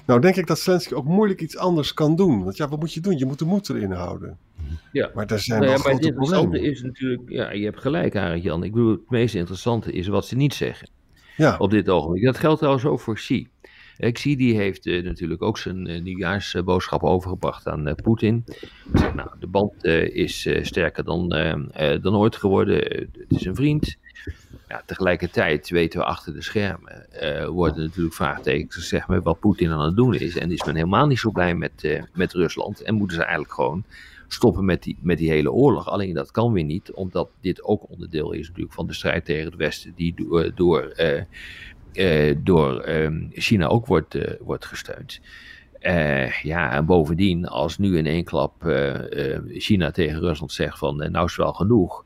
Nou 0.07 0.21
denk 0.21 0.37
ik 0.37 0.47
dat 0.47 0.59
Zelensky 0.59 0.95
ook 0.95 1.05
moeilijk 1.05 1.41
iets 1.41 1.57
anders 1.57 1.95
kan 1.95 2.17
doen. 2.17 2.45
Want 2.45 2.57
ja, 2.57 2.69
wat 2.69 2.79
moet 2.79 2.93
je 2.93 3.01
doen? 3.01 3.19
Je 3.19 3.27
moet 3.27 3.39
de 3.39 3.45
moed 3.45 3.69
erin 3.69 3.93
houden. 3.93 4.39
Ja. 4.93 5.11
Maar 5.15 5.27
daar 5.27 5.39
zijn 5.39 5.61
nou 5.61 5.73
ja. 5.73 6.51
Het 6.51 6.63
is 6.63 6.83
natuurlijk, 6.83 7.23
ja, 7.27 7.53
je 7.53 7.65
hebt 7.65 7.81
gelijk 7.81 8.17
Arend 8.17 8.43
Jan. 8.43 8.65
Ik 8.65 8.73
bedoel, 8.73 8.91
het 8.91 9.11
meest 9.11 9.35
interessante 9.35 9.93
is 9.93 10.07
wat 10.07 10.27
ze 10.27 10.37
niet 10.37 10.55
zeggen. 10.55 10.89
Ja. 11.37 11.57
Op 11.59 11.71
dit 11.71 11.89
ogenblik. 11.89 12.25
Dat 12.25 12.39
geldt 12.39 12.59
trouwens 12.59 12.85
ook 12.85 13.01
voor 13.01 13.15
Xi. 13.15 13.49
Xi 14.13 14.37
die 14.37 14.57
heeft 14.57 14.87
uh, 14.87 15.05
natuurlijk 15.05 15.43
ook 15.43 15.59
zijn 15.59 15.91
uh, 15.91 16.03
nieuwjaarsboodschap 16.03 17.03
overgebracht 17.03 17.67
aan 17.69 17.89
uh, 17.89 17.95
Poetin. 17.95 18.45
Zegt, 18.95 19.15
nou, 19.15 19.31
de 19.41 19.47
band 19.47 19.85
is 20.15 20.49
sterker 20.63 21.05
dan, 21.05 21.29
dan 22.01 22.15
ooit 22.15 22.37
geworden. 22.37 22.77
het 22.77 23.27
is 23.29 23.45
een 23.45 23.55
vriend. 23.55 23.97
Ja, 24.69 24.83
tegelijkertijd 24.87 25.71
weten 25.71 25.99
we 25.99 26.05
achter 26.07 26.35
de 26.35 26.43
schermen, 26.43 27.07
worden 27.53 27.85
natuurlijk 27.85 28.15
vraagtekens 28.15 28.75
gezegd 28.75 29.09
met 29.09 29.23
wat 29.23 29.41
Poetin 29.41 29.71
aan 29.71 29.85
het 29.85 29.97
doen 29.97 30.15
is. 30.15 30.37
En 30.37 30.51
is 30.51 30.65
men 30.65 30.75
helemaal 30.75 31.07
niet 31.07 31.19
zo 31.19 31.31
blij 31.31 31.55
met, 31.55 32.03
met 32.15 32.33
Rusland. 32.33 32.83
En 32.83 32.95
moeten 32.95 33.17
ze 33.17 33.23
eigenlijk 33.23 33.55
gewoon 33.55 33.85
stoppen 34.33 34.65
met 34.65 34.83
die, 34.83 34.99
met 35.01 35.19
die 35.19 35.31
hele 35.31 35.53
oorlog. 35.53 35.89
Alleen 35.89 36.15
dat 36.15 36.31
kan 36.31 36.53
weer 36.53 36.65
niet, 36.65 36.93
omdat 36.93 37.31
dit 37.41 37.65
ook 37.65 37.91
onderdeel 37.91 38.33
is 38.33 38.47
natuurlijk 38.47 38.75
van 38.75 38.87
de 38.87 38.93
strijd 38.93 39.25
tegen 39.25 39.45
het 39.45 39.55
Westen, 39.55 39.93
die 39.95 40.15
door, 40.15 40.55
door, 40.55 40.95
door 42.43 42.81
ehm, 42.81 43.27
China 43.31 43.67
ook 43.67 43.87
wordt, 43.87 44.19
wordt 44.41 44.67
gesteund. 44.67 45.21
Ja, 46.43 46.73
en 46.73 46.87
bovendien, 46.87 47.47
als 47.47 47.79
nu 47.79 47.97
in 47.97 48.07
één 48.07 48.25
klap 48.25 48.55
China 49.49 49.91
tegen 49.91 50.21
Rusland 50.21 50.53
zegt 50.53 50.79
van 50.79 51.11
nou 51.11 51.25
is 51.25 51.37
wel 51.37 51.53
genoeg, 51.53 52.05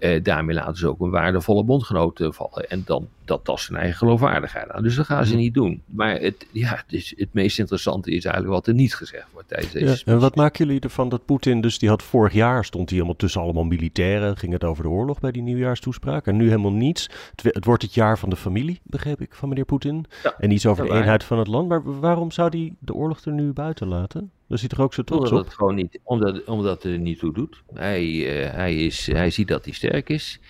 uh, 0.00 0.22
daarmee 0.22 0.54
laten 0.54 0.76
ze 0.76 0.88
ook 0.88 1.00
een 1.00 1.10
waardevolle 1.10 1.64
bondgenoot 1.64 2.28
vallen. 2.30 2.70
En 2.70 2.82
dan 2.86 3.08
dat 3.24 3.44
tast 3.44 3.64
zijn 3.64 3.78
eigen 3.78 3.98
geloofwaardigheid 3.98 4.70
aan. 4.70 4.82
Dus 4.82 4.94
dat 4.94 5.06
gaan 5.06 5.26
ze 5.26 5.36
niet 5.36 5.54
doen. 5.54 5.82
Maar 5.86 6.20
het, 6.20 6.46
ja, 6.52 6.68
het, 6.68 6.92
is, 6.92 7.14
het 7.16 7.28
meest 7.32 7.58
interessante 7.58 8.10
is 8.10 8.24
eigenlijk 8.24 8.54
wat 8.54 8.66
er 8.66 8.74
niet 8.74 8.94
gezegd 8.94 9.26
wordt 9.32 9.48
tijdens 9.48 9.72
deze 9.72 10.02
ja, 10.04 10.12
En 10.12 10.18
wat 10.18 10.34
maken 10.34 10.66
jullie 10.66 10.80
ervan 10.80 11.08
dat 11.08 11.24
Poetin, 11.24 11.60
dus 11.60 11.78
die 11.78 11.88
had 11.88 12.02
vorig 12.02 12.32
jaar, 12.32 12.64
stond 12.64 12.88
hij 12.88 12.98
helemaal 12.98 13.18
tussen 13.18 13.40
allemaal 13.40 13.64
militairen, 13.64 14.36
ging 14.36 14.52
het 14.52 14.64
over 14.64 14.82
de 14.82 14.90
oorlog 14.90 15.20
bij 15.20 15.32
die 15.32 15.42
nieuwjaarstoespraak. 15.42 16.26
En 16.26 16.36
nu 16.36 16.48
helemaal 16.48 16.72
niets. 16.72 17.08
Het, 17.36 17.54
het 17.54 17.64
wordt 17.64 17.82
het 17.82 17.94
jaar 17.94 18.18
van 18.18 18.30
de 18.30 18.36
familie, 18.36 18.80
begreep 18.82 19.20
ik, 19.20 19.34
van 19.34 19.48
meneer 19.48 19.64
Poetin. 19.64 20.06
en 20.38 20.50
iets 20.50 20.66
over 20.66 20.84
de 20.84 20.92
eenheid 20.92 21.24
van 21.24 21.38
het 21.38 21.48
land. 21.48 21.68
Maar 21.68 22.00
waarom 22.00 22.30
zou 22.30 22.48
hij 22.48 22.72
de 22.78 22.94
oorlog 22.94 23.24
er 23.24 23.32
nu 23.32 23.52
buiten 23.52 23.88
laten? 23.88 24.30
Dat 24.50 24.58
ziet 24.58 24.72
er 24.72 24.82
ook 24.82 24.94
zo 24.94 25.02
trots 25.02 25.30
omdat 25.30 25.44
Het 25.44 25.54
gewoon 25.54 25.74
niet, 25.74 26.00
omdat, 26.02 26.44
omdat 26.44 26.82
het 26.82 26.92
er 26.92 26.98
niet 26.98 27.18
toe 27.18 27.32
doet. 27.32 27.62
Hij, 27.74 28.04
uh, 28.04 28.50
hij, 28.52 28.84
is, 28.84 29.06
hij 29.06 29.30
ziet 29.30 29.48
dat 29.48 29.64
hij 29.64 29.74
sterk 29.74 30.08
is. 30.08 30.40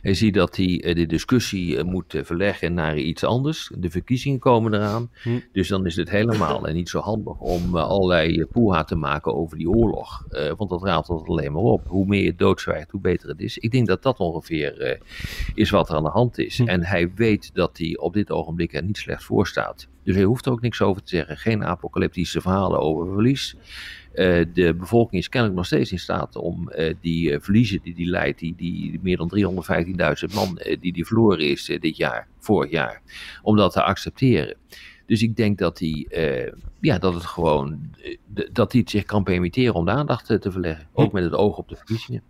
Hij 0.00 0.14
ziet 0.14 0.34
dat 0.34 0.56
hij 0.56 0.82
eh, 0.82 0.94
de 0.94 1.06
discussie 1.06 1.76
eh, 1.76 1.84
moet 1.84 2.14
eh, 2.14 2.24
verleggen 2.24 2.74
naar 2.74 2.98
iets 2.98 3.24
anders. 3.24 3.70
De 3.78 3.90
verkiezingen 3.90 4.38
komen 4.38 4.74
eraan. 4.74 5.10
Hm. 5.22 5.38
Dus 5.52 5.68
dan 5.68 5.86
is 5.86 5.96
het 5.96 6.10
helemaal 6.10 6.62
niet 6.62 6.88
zo 6.88 7.00
handig 7.00 7.38
om 7.38 7.76
allerlei 7.76 8.44
poeha 8.44 8.84
te 8.84 8.94
maken 8.94 9.34
over 9.34 9.56
die 9.58 9.70
oorlog. 9.70 10.24
want 10.56 10.70
dat 10.70 10.82
raadt 10.82 11.08
het 11.08 11.28
alleen 11.28 11.52
maar 11.52 11.62
op. 11.62 11.86
Hoe 11.86 12.06
meer 12.06 12.22
je 12.22 12.34
doodzwijgt, 12.34 12.90
hoe 12.90 13.00
beter 13.00 13.28
het 13.28 13.40
is. 13.40 13.58
Ik 13.58 13.70
denk 13.70 13.86
dat 13.86 14.02
dat 14.02 14.18
ongeveer 14.18 15.00
is 15.54 15.70
wat 15.70 15.88
er 15.88 15.94
aan 15.94 16.02
de 16.02 16.10
hand 16.10 16.38
is. 16.38 16.58
Hm. 16.58 16.68
En 16.68 16.84
hij 16.84 17.12
weet 17.14 17.54
dat 17.54 17.78
hij 17.78 17.96
op 17.98 18.12
dit 18.12 18.30
ogenblik 18.30 18.74
er 18.74 18.82
niet 18.82 18.98
slecht 18.98 19.24
voor 19.24 19.46
staat. 19.46 19.88
Dus 20.04 20.14
hij 20.14 20.24
hoeft 20.24 20.46
er 20.46 20.52
ook 20.52 20.60
niks 20.60 20.82
over 20.82 21.02
te 21.02 21.08
zeggen. 21.08 21.36
Geen 21.36 21.64
apocalyptische 21.64 22.40
verhalen 22.40 22.80
over 22.80 23.12
verlies. 23.12 23.56
Uh, 24.14 24.44
de 24.52 24.74
bevolking 24.74 25.20
is 25.20 25.28
kennelijk 25.28 25.58
nog 25.58 25.66
steeds 25.66 25.92
in 25.92 25.98
staat 25.98 26.36
om 26.36 26.70
uh, 26.72 26.94
die 27.00 27.30
uh, 27.30 27.40
verliezen 27.40 27.80
die 27.82 27.94
die 27.94 28.06
leidt, 28.06 28.38
die, 28.38 28.54
die 28.56 28.98
meer 29.02 29.16
dan 29.16 29.32
315.000 30.28 30.34
man 30.34 30.60
die 30.80 30.92
die 30.92 31.06
verloren 31.06 31.48
is 31.48 31.64
dit 31.64 31.96
jaar, 31.96 32.28
vorig 32.38 32.70
jaar, 32.70 33.02
om 33.42 33.56
dat 33.56 33.72
te 33.72 33.82
accepteren. 33.82 34.56
Dus 35.06 35.22
ik 35.22 35.36
denk 35.36 35.58
dat 35.58 35.78
hij, 35.78 36.06
ja, 36.80 36.98
dat 36.98 37.14
het 37.14 37.24
gewoon, 37.24 37.94
dat 38.52 38.72
hij 38.72 38.80
het 38.80 38.90
zich 38.90 39.04
kan 39.04 39.22
permitteren 39.22 39.74
om 39.74 39.84
de 39.84 39.90
aandacht 39.90 40.26
te 40.26 40.50
verleggen. 40.52 40.88
Ook 40.92 41.12
met 41.12 41.24
het 41.24 41.34
oog 41.34 41.56
op 41.56 41.68
de 41.68 41.76
verkiezingen. 41.76 42.22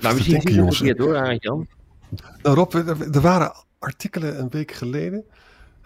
Maar 0.00 0.14
we 0.14 0.22
zien 0.22 0.34
het 0.34 0.76
verkeerd 0.76 0.98
hoor, 0.98 1.16
Arend-Jan. 1.16 1.68
Nou 2.42 2.56
Rob, 2.56 2.74
er, 2.74 3.14
er 3.14 3.20
waren 3.20 3.52
artikelen 3.78 4.38
een 4.38 4.48
week 4.48 4.72
geleden. 4.72 5.24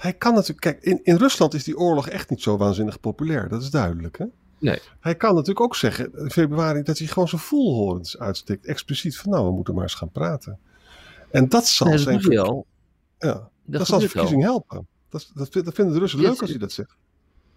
Hij 0.03 0.13
kan 0.13 0.35
natuurlijk, 0.35 0.61
kijk, 0.61 0.83
in, 0.83 1.01
in 1.03 1.17
Rusland 1.17 1.55
is 1.55 1.65
die 1.65 1.79
oorlog 1.79 2.09
echt 2.09 2.31
niet 2.31 2.43
zo 2.43 2.57
waanzinnig 2.57 3.01
populair. 3.01 3.49
Dat 3.49 3.63
is 3.63 3.71
duidelijk, 3.71 4.19
hè? 4.19 4.25
Nee. 4.59 4.79
Hij 5.01 5.15
kan 5.15 5.31
natuurlijk 5.31 5.61
ook 5.61 5.77
zeggen 5.77 6.13
in 6.19 6.31
februari 6.31 6.83
dat 6.83 6.99
hij 6.99 7.07
gewoon 7.07 7.29
zijn 7.29 7.41
voelhorens 7.41 8.19
uitsteekt. 8.19 8.67
Expliciet 8.67 9.19
van 9.19 9.31
nou, 9.31 9.47
we 9.47 9.53
moeten 9.53 9.75
maar 9.75 9.83
eens 9.83 9.95
gaan 9.95 10.11
praten. 10.11 10.59
En 11.31 11.49
dat 11.49 11.67
zal 11.67 11.87
nee, 11.87 11.97
dat 11.97 12.05
zijn. 12.05 12.21
Ver... 12.21 12.33
Ja, 13.19 13.49
dat, 13.65 13.87
zal 13.87 13.99
zijn 13.99 14.11
verkiezing 14.11 14.43
helpen. 14.43 14.87
Dat, 15.09 15.31
dat, 15.35 15.53
dat, 15.53 15.75
vinden 15.75 15.95
de 15.95 16.01
Russen 16.01 16.21
leuk 16.21 16.41
als 16.41 16.51
hij 16.51 16.59
dat 16.59 16.73
zegt. 16.73 16.97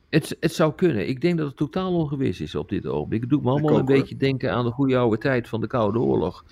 Het, 0.09 0.37
het 0.39 0.53
zou 0.53 0.73
kunnen. 0.73 1.07
Ik 1.07 1.21
denk 1.21 1.37
dat 1.37 1.47
het 1.47 1.57
totaal 1.57 1.93
ongewis 1.93 2.41
is 2.41 2.55
op 2.55 2.69
dit 2.69 2.85
ogenblik. 2.85 3.21
Het 3.21 3.29
doet 3.29 3.43
me 3.43 3.49
allemaal 3.49 3.77
een 3.77 3.85
beetje 3.85 4.17
denken 4.17 4.51
aan 4.51 4.65
de 4.65 4.71
goede 4.71 4.97
oude 4.97 5.17
tijd 5.17 5.47
van 5.47 5.61
de 5.61 5.67
Koude 5.67 5.99
Oorlog. 5.99 6.45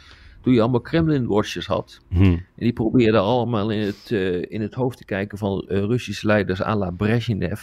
Toen 0.44 0.54
je 0.54 0.62
allemaal 0.62 0.82
Kremlin-watchers 0.82 1.68
had. 1.68 2.00
Hmm. 2.08 2.34
En 2.34 2.44
die 2.56 2.74
probeerden 2.74 3.22
allemaal 3.22 3.70
in 3.70 3.80
het, 3.80 4.10
uh, 4.12 4.42
in 4.48 4.62
het 4.62 4.74
hoofd 4.74 4.98
te 4.98 5.06
kijken 5.06 5.38
van 5.38 5.66
uh, 5.68 5.78
Russische 5.78 6.28
leiders 6.28 6.62
à 6.62 6.76
la 6.76 6.90
Brezhnev. 6.90 7.62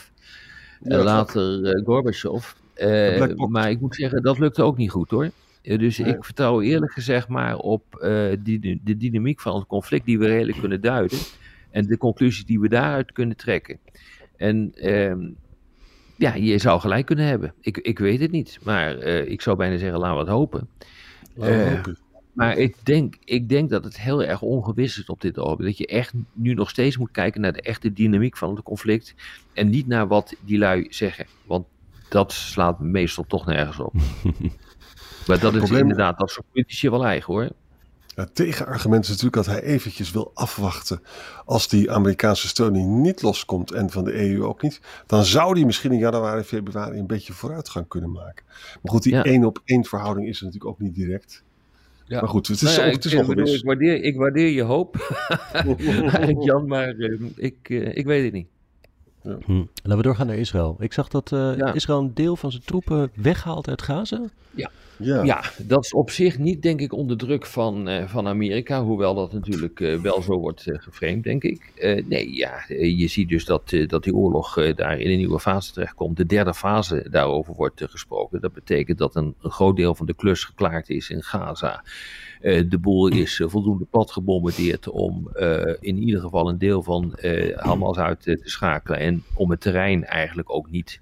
en 0.82 0.98
later 0.98 1.60
uh, 1.60 1.84
Gorbachev. 1.84 2.52
Uh, 2.76 3.34
maar 3.48 3.70
ik 3.70 3.80
moet 3.80 3.94
zeggen, 3.94 4.22
dat 4.22 4.38
lukte 4.38 4.62
ook 4.62 4.76
niet 4.76 4.90
goed 4.90 5.10
hoor. 5.10 5.30
Dus 5.62 5.98
nee. 5.98 6.14
ik 6.14 6.24
vertrouw 6.24 6.60
eerlijk 6.60 6.92
gezegd 6.92 7.28
maar 7.28 7.56
op 7.56 7.82
uh, 8.02 8.32
die, 8.38 8.80
de 8.84 8.96
dynamiek 8.96 9.40
van 9.40 9.56
het 9.56 9.66
conflict 9.66 10.04
die 10.04 10.18
we 10.18 10.26
redelijk 10.26 10.58
kunnen 10.58 10.80
duiden. 10.80 11.18
En 11.70 11.86
de 11.86 11.98
conclusies 11.98 12.44
die 12.44 12.60
we 12.60 12.68
daaruit 12.68 13.12
kunnen 13.12 13.36
trekken. 13.36 13.78
En 14.36 14.72
ehm, 14.74 15.28
ja, 16.16 16.34
je 16.34 16.58
zou 16.58 16.80
gelijk 16.80 17.06
kunnen 17.06 17.24
hebben. 17.24 17.54
Ik, 17.60 17.78
ik 17.78 17.98
weet 17.98 18.20
het 18.20 18.30
niet. 18.30 18.58
Maar 18.62 18.98
ik 19.04 19.40
zou 19.40 19.56
bijna 19.56 19.78
zeggen, 19.78 19.98
laten 19.98 20.14
we 20.14 20.22
het 20.22 20.30
hopen. 20.30 20.68
hopen. 21.36 21.96
Maar 22.32 22.56
ik 22.56 22.76
denk, 22.82 23.16
ik 23.24 23.48
denk 23.48 23.70
dat 23.70 23.84
het 23.84 24.00
heel 24.00 24.22
erg 24.22 24.42
ongewis 24.42 24.98
is 24.98 25.06
op 25.06 25.20
dit 25.20 25.38
ogenblik. 25.38 25.68
Dat 25.68 25.78
je 25.78 25.86
echt 25.86 26.12
nu 26.32 26.54
nog 26.54 26.70
steeds 26.70 26.96
moet 26.96 27.10
kijken 27.10 27.40
naar 27.40 27.52
de 27.52 27.62
echte 27.62 27.92
dynamiek 27.92 28.36
van 28.36 28.54
het 28.54 28.64
conflict. 28.64 29.14
En 29.52 29.68
niet 29.68 29.86
naar 29.86 30.06
wat 30.06 30.34
die 30.44 30.58
lui 30.58 30.86
zeggen. 30.90 31.26
Want 31.46 31.66
dat 32.08 32.32
slaat 32.32 32.80
meestal 32.80 33.24
toch 33.28 33.46
nergens 33.46 33.78
op. 33.78 33.94
maar 35.26 35.38
dat 35.38 35.52
is 35.52 35.58
probleem... 35.58 35.80
inderdaad, 35.80 36.18
dat 36.18 36.30
soort 36.30 36.46
politici 36.52 36.90
wel 36.90 37.04
eigen 37.04 37.34
hoor. 37.34 37.48
Het 38.14 38.34
tegenargument 38.34 39.02
is 39.04 39.08
natuurlijk 39.08 39.36
dat 39.36 39.46
hij 39.46 39.62
eventjes 39.62 40.10
wil 40.10 40.30
afwachten. 40.34 41.02
Als 41.44 41.68
die 41.68 41.90
Amerikaanse 41.90 42.48
steun 42.48 43.00
niet 43.00 43.22
loskomt 43.22 43.72
en 43.72 43.90
van 43.90 44.04
de 44.04 44.30
EU 44.30 44.44
ook 44.44 44.62
niet, 44.62 44.80
dan 45.06 45.24
zou 45.24 45.54
die 45.54 45.66
misschien 45.66 45.92
in 45.92 45.98
januari, 45.98 46.42
februari 46.42 46.98
een 46.98 47.06
beetje 47.06 47.32
vooruitgang 47.32 47.88
kunnen 47.88 48.12
maken. 48.12 48.44
Maar 48.82 48.92
goed, 48.92 49.02
die 49.02 49.12
ja. 49.12 49.24
één 49.24 49.44
op 49.44 49.60
één 49.64 49.84
verhouding 49.84 50.28
is 50.28 50.38
er 50.38 50.44
natuurlijk 50.44 50.72
ook 50.72 50.80
niet 50.80 50.94
direct. 50.94 51.44
Ja. 52.10 52.20
Maar 52.20 52.28
goed, 52.28 52.46
het 52.46 52.56
is, 52.56 52.76
nou 52.76 52.86
ja, 52.86 52.94
het 52.94 53.04
is 53.04 53.12
ik, 53.12 53.26
bedoel, 53.26 53.54
ik, 53.54 53.64
waardeer, 53.64 54.02
ik 54.02 54.16
waardeer 54.16 54.48
je 54.48 54.62
hoop, 54.62 54.96
Jan, 56.46 56.66
maar 56.66 56.94
uh, 56.94 57.20
ik, 57.36 57.68
uh, 57.68 57.96
ik 57.96 58.06
weet 58.06 58.24
het 58.24 58.32
niet. 58.32 58.46
Ja. 59.22 59.38
Hm. 59.44 59.52
Laten 59.52 59.96
we 59.96 60.02
doorgaan 60.02 60.26
naar 60.26 60.36
Israël. 60.36 60.76
Ik 60.78 60.92
zag 60.92 61.08
dat 61.08 61.30
uh, 61.32 61.56
ja. 61.56 61.72
Israël 61.72 61.98
een 61.98 62.14
deel 62.14 62.36
van 62.36 62.50
zijn 62.50 62.62
troepen 62.64 63.10
weghaalt 63.14 63.68
uit 63.68 63.82
Gaza. 63.82 64.20
Ja. 64.54 64.70
Ja. 65.02 65.22
ja, 65.22 65.42
dat 65.58 65.84
is 65.84 65.92
op 65.92 66.10
zich 66.10 66.38
niet, 66.38 66.62
denk 66.62 66.80
ik, 66.80 66.92
onder 66.92 67.16
druk 67.16 67.46
van, 67.46 67.88
uh, 67.88 68.08
van 68.08 68.26
Amerika. 68.26 68.82
Hoewel 68.82 69.14
dat 69.14 69.32
natuurlijk 69.32 69.80
uh, 69.80 70.00
wel 70.00 70.22
zo 70.22 70.38
wordt 70.38 70.66
uh, 70.66 70.78
geframed, 70.78 71.22
denk 71.22 71.42
ik. 71.42 71.72
nee, 72.08 72.34
ja, 72.34 72.64
je 72.68 73.08
ziet 73.08 73.28
dus 73.28 73.44
dat, 73.44 73.76
dat 73.86 74.04
die 74.04 74.14
oorlog 74.14 74.74
daar 74.74 74.98
in 74.98 75.10
een 75.10 75.16
nieuwe 75.16 75.40
fase 75.40 75.72
terechtkomt. 75.72 76.16
De 76.16 76.26
derde 76.26 76.54
fase 76.54 77.06
daarover 77.10 77.54
wordt 77.54 77.82
gesproken. 77.88 78.40
Dat 78.40 78.52
betekent 78.52 78.98
dat 78.98 79.16
een, 79.16 79.34
een, 79.42 79.50
groot 79.50 79.76
deel 79.76 79.94
van 79.94 80.06
de 80.06 80.14
klus 80.14 80.44
geklaard 80.44 80.88
is 80.88 81.10
in 81.10 81.22
Gaza. 81.22 81.84
de 82.40 82.78
boel 82.80 83.08
is 83.08 83.42
voldoende 83.44 83.84
plat 83.84 84.10
gebombardeerd 84.10 84.88
om 84.88 85.30
in 85.80 85.98
ieder 85.98 86.20
geval 86.20 86.48
een 86.48 86.58
deel 86.58 86.82
van 86.82 87.18
Hamas 87.56 87.96
uit 87.96 88.22
te 88.22 88.40
schakelen. 88.42 88.98
En 88.98 89.22
om 89.34 89.50
het 89.50 89.60
terrein 89.60 90.04
eigenlijk 90.04 90.54
ook 90.54 90.70
niet 90.70 91.00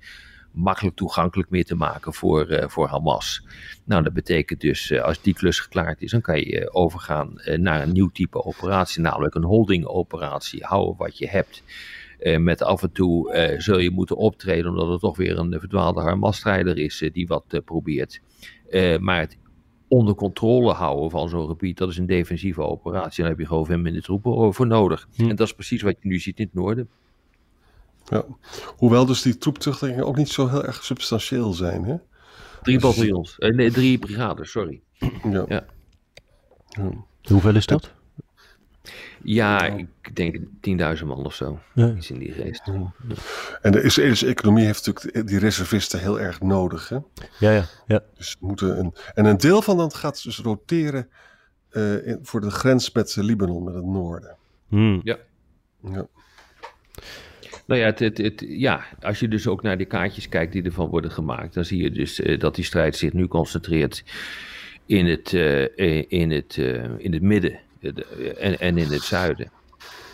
makkelijk 0.58 0.96
toegankelijk 0.96 1.50
meer 1.50 1.64
te 1.64 1.74
maken 1.74 2.14
voor, 2.14 2.50
uh, 2.50 2.64
voor 2.68 2.86
Hamas. 2.86 3.46
Nou, 3.84 4.02
dat 4.02 4.12
betekent 4.12 4.60
dus, 4.60 4.90
uh, 4.90 5.02
als 5.02 5.22
die 5.22 5.34
klus 5.34 5.60
geklaard 5.60 6.02
is, 6.02 6.10
dan 6.10 6.20
kan 6.20 6.38
je 6.38 6.60
uh, 6.60 6.66
overgaan 6.70 7.32
naar 7.56 7.82
een 7.82 7.92
nieuw 7.92 8.08
type 8.08 8.44
operatie, 8.44 9.02
namelijk 9.02 9.34
een 9.34 9.44
holding 9.44 9.86
operatie. 9.86 10.64
Houden 10.64 10.96
wat 10.96 11.18
je 11.18 11.28
hebt. 11.28 11.62
met 12.38 12.62
af 12.62 12.82
en 12.82 12.92
toe 12.92 13.54
zul 13.58 13.78
je 13.78 13.90
moeten 13.90 14.16
optreden, 14.16 14.70
omdat 14.70 14.88
er 14.88 14.98
toch 14.98 15.16
weer 15.16 15.38
een 15.38 15.56
verdwaalde 15.58 16.00
Hamas-strijder 16.00 16.78
is 16.78 17.08
die 17.12 17.26
wat 17.26 17.60
probeert. 17.64 18.20
maar 19.00 19.20
het 19.20 19.38
onder 19.88 20.14
controle 20.14 20.72
houden 20.72 21.10
van 21.10 21.28
zo'n 21.28 21.46
gebied, 21.46 21.78
dat 21.78 21.88
is 21.88 21.98
een 21.98 22.06
defensieve 22.06 22.62
operatie. 22.62 23.22
Daar 23.22 23.30
heb 23.30 23.40
je 23.40 23.46
gewoon 23.46 23.66
veel 23.66 23.78
minder 23.78 24.02
troepen 24.02 24.54
voor 24.54 24.66
nodig. 24.66 25.08
Hm. 25.14 25.28
En 25.28 25.36
dat 25.36 25.46
is 25.46 25.54
precies 25.54 25.82
wat 25.82 25.96
je 26.00 26.08
nu 26.08 26.18
ziet 26.18 26.38
in 26.38 26.44
het 26.44 26.54
noorden. 26.54 26.88
Ja. 28.10 28.24
Hoewel 28.76 29.06
dus 29.06 29.22
die 29.22 29.38
troepterugtrekkingen 29.38 30.06
ook 30.06 30.16
niet 30.16 30.28
zo 30.28 30.48
heel 30.48 30.64
erg 30.64 30.84
substantieel 30.84 31.52
zijn. 31.52 31.84
Hè? 31.84 31.96
Drie 32.62 32.80
bataljons. 32.80 33.38
Eh, 33.38 33.54
nee, 33.54 33.70
drie 33.70 33.98
brigades, 33.98 34.50
sorry. 34.50 34.80
Ja. 35.22 35.44
ja. 35.48 35.64
ja. 36.68 36.90
Hoeveel 37.22 37.56
is 37.56 37.66
dat? 37.66 37.92
Ja, 39.22 39.64
ik 39.64 40.16
denk 40.16 40.36
10.000 40.98 41.04
man 41.04 41.24
of 41.24 41.34
zo. 41.34 41.58
Ja. 41.74 41.94
Iets 41.96 42.10
in 42.10 42.18
die 42.18 42.32
geest. 42.32 42.62
Ja. 42.64 42.92
En 43.62 43.72
de 43.72 43.82
Israëlische 43.82 44.26
economie 44.26 44.64
heeft 44.64 44.86
natuurlijk 44.86 45.26
die 45.26 45.38
reservisten 45.38 46.00
heel 46.00 46.20
erg 46.20 46.40
nodig. 46.40 46.88
Hè? 46.88 46.98
Ja, 47.38 47.50
ja. 47.50 47.64
ja. 47.86 48.02
Dus 48.16 48.36
moeten 48.40 48.78
een, 48.78 48.94
en 49.14 49.24
een 49.24 49.36
deel 49.36 49.62
van 49.62 49.76
dat 49.76 49.94
gaat 49.94 50.22
dus 50.22 50.38
roteren 50.38 51.08
uh, 51.70 52.06
in, 52.06 52.18
voor 52.22 52.40
de 52.40 52.50
grens 52.50 52.92
met 52.92 53.16
Libanon, 53.16 53.64
met 53.64 53.74
het 53.74 53.84
noorden. 53.84 54.36
Hmm. 54.68 55.00
Ja. 55.02 55.16
ja. 55.82 56.06
Nou 57.68 57.80
ja, 57.80 57.86
het, 57.86 58.18
het, 58.18 58.44
ja, 58.48 58.84
als 59.00 59.20
je 59.20 59.28
dus 59.28 59.46
ook 59.46 59.62
naar 59.62 59.76
die 59.76 59.86
kaartjes 59.86 60.28
kijkt 60.28 60.52
die 60.52 60.62
ervan 60.62 60.88
worden 60.88 61.10
gemaakt, 61.10 61.54
dan 61.54 61.64
zie 61.64 61.82
je 61.82 61.90
dus 61.90 62.20
uh, 62.20 62.38
dat 62.38 62.54
die 62.54 62.64
strijd 62.64 62.96
zich 62.96 63.12
nu 63.12 63.26
concentreert 63.26 64.04
in 64.86 65.06
het, 65.06 65.32
uh, 65.32 66.04
in 66.08 66.30
het, 66.30 66.56
in 66.96 67.12
het 67.12 67.22
midden 67.22 67.58
en, 68.38 68.58
en 68.58 68.78
in 68.78 68.92
het 68.92 69.02
zuiden. 69.02 69.50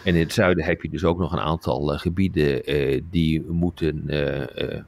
En 0.04 0.14
in 0.14 0.20
het 0.20 0.32
zuiden 0.32 0.64
heb 0.64 0.82
je 0.82 0.88
dus 0.88 1.04
ook 1.04 1.18
nog 1.18 1.32
een 1.32 1.40
aantal 1.40 1.87
gebieden 1.87 2.62
die 3.11 3.40
moeten, 3.49 4.04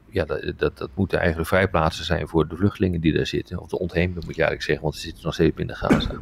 ja, 0.09 0.25
dat, 0.25 0.53
dat, 0.57 0.77
dat, 0.77 0.89
moeten 0.95 1.19
eigenlijk 1.19 1.49
vrijplaatsen 1.49 2.05
zijn 2.05 2.27
voor 2.27 2.47
de 2.47 2.55
vluchtelingen 2.55 3.01
die 3.01 3.13
daar 3.13 3.27
zitten. 3.27 3.59
Of 3.59 3.69
de 3.69 3.79
ontheemden 3.79 4.23
moet 4.25 4.35
je 4.35 4.41
eigenlijk 4.41 4.63
zeggen, 4.63 4.83
want 4.83 4.95
ze 4.95 5.01
zitten 5.01 5.23
nog 5.23 5.33
steeds 5.33 5.55
binnen 5.55 5.75
Gaza. 5.75 6.17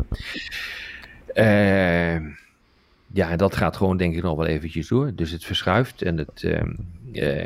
Ja, 3.16 3.36
dat 3.36 3.56
gaat 3.56 3.78
gewoon 3.78 3.98
denk 3.98 4.16
ik 4.16 4.24
nog 4.24 4.38
wel 4.38 4.46
eventjes 4.46 4.88
door. 4.88 5.12
Dus 5.16 5.32
het 5.32 5.46
verschuift 5.46 6.02
en, 6.02 6.18
het, 6.18 6.44
ehm, 6.44 6.74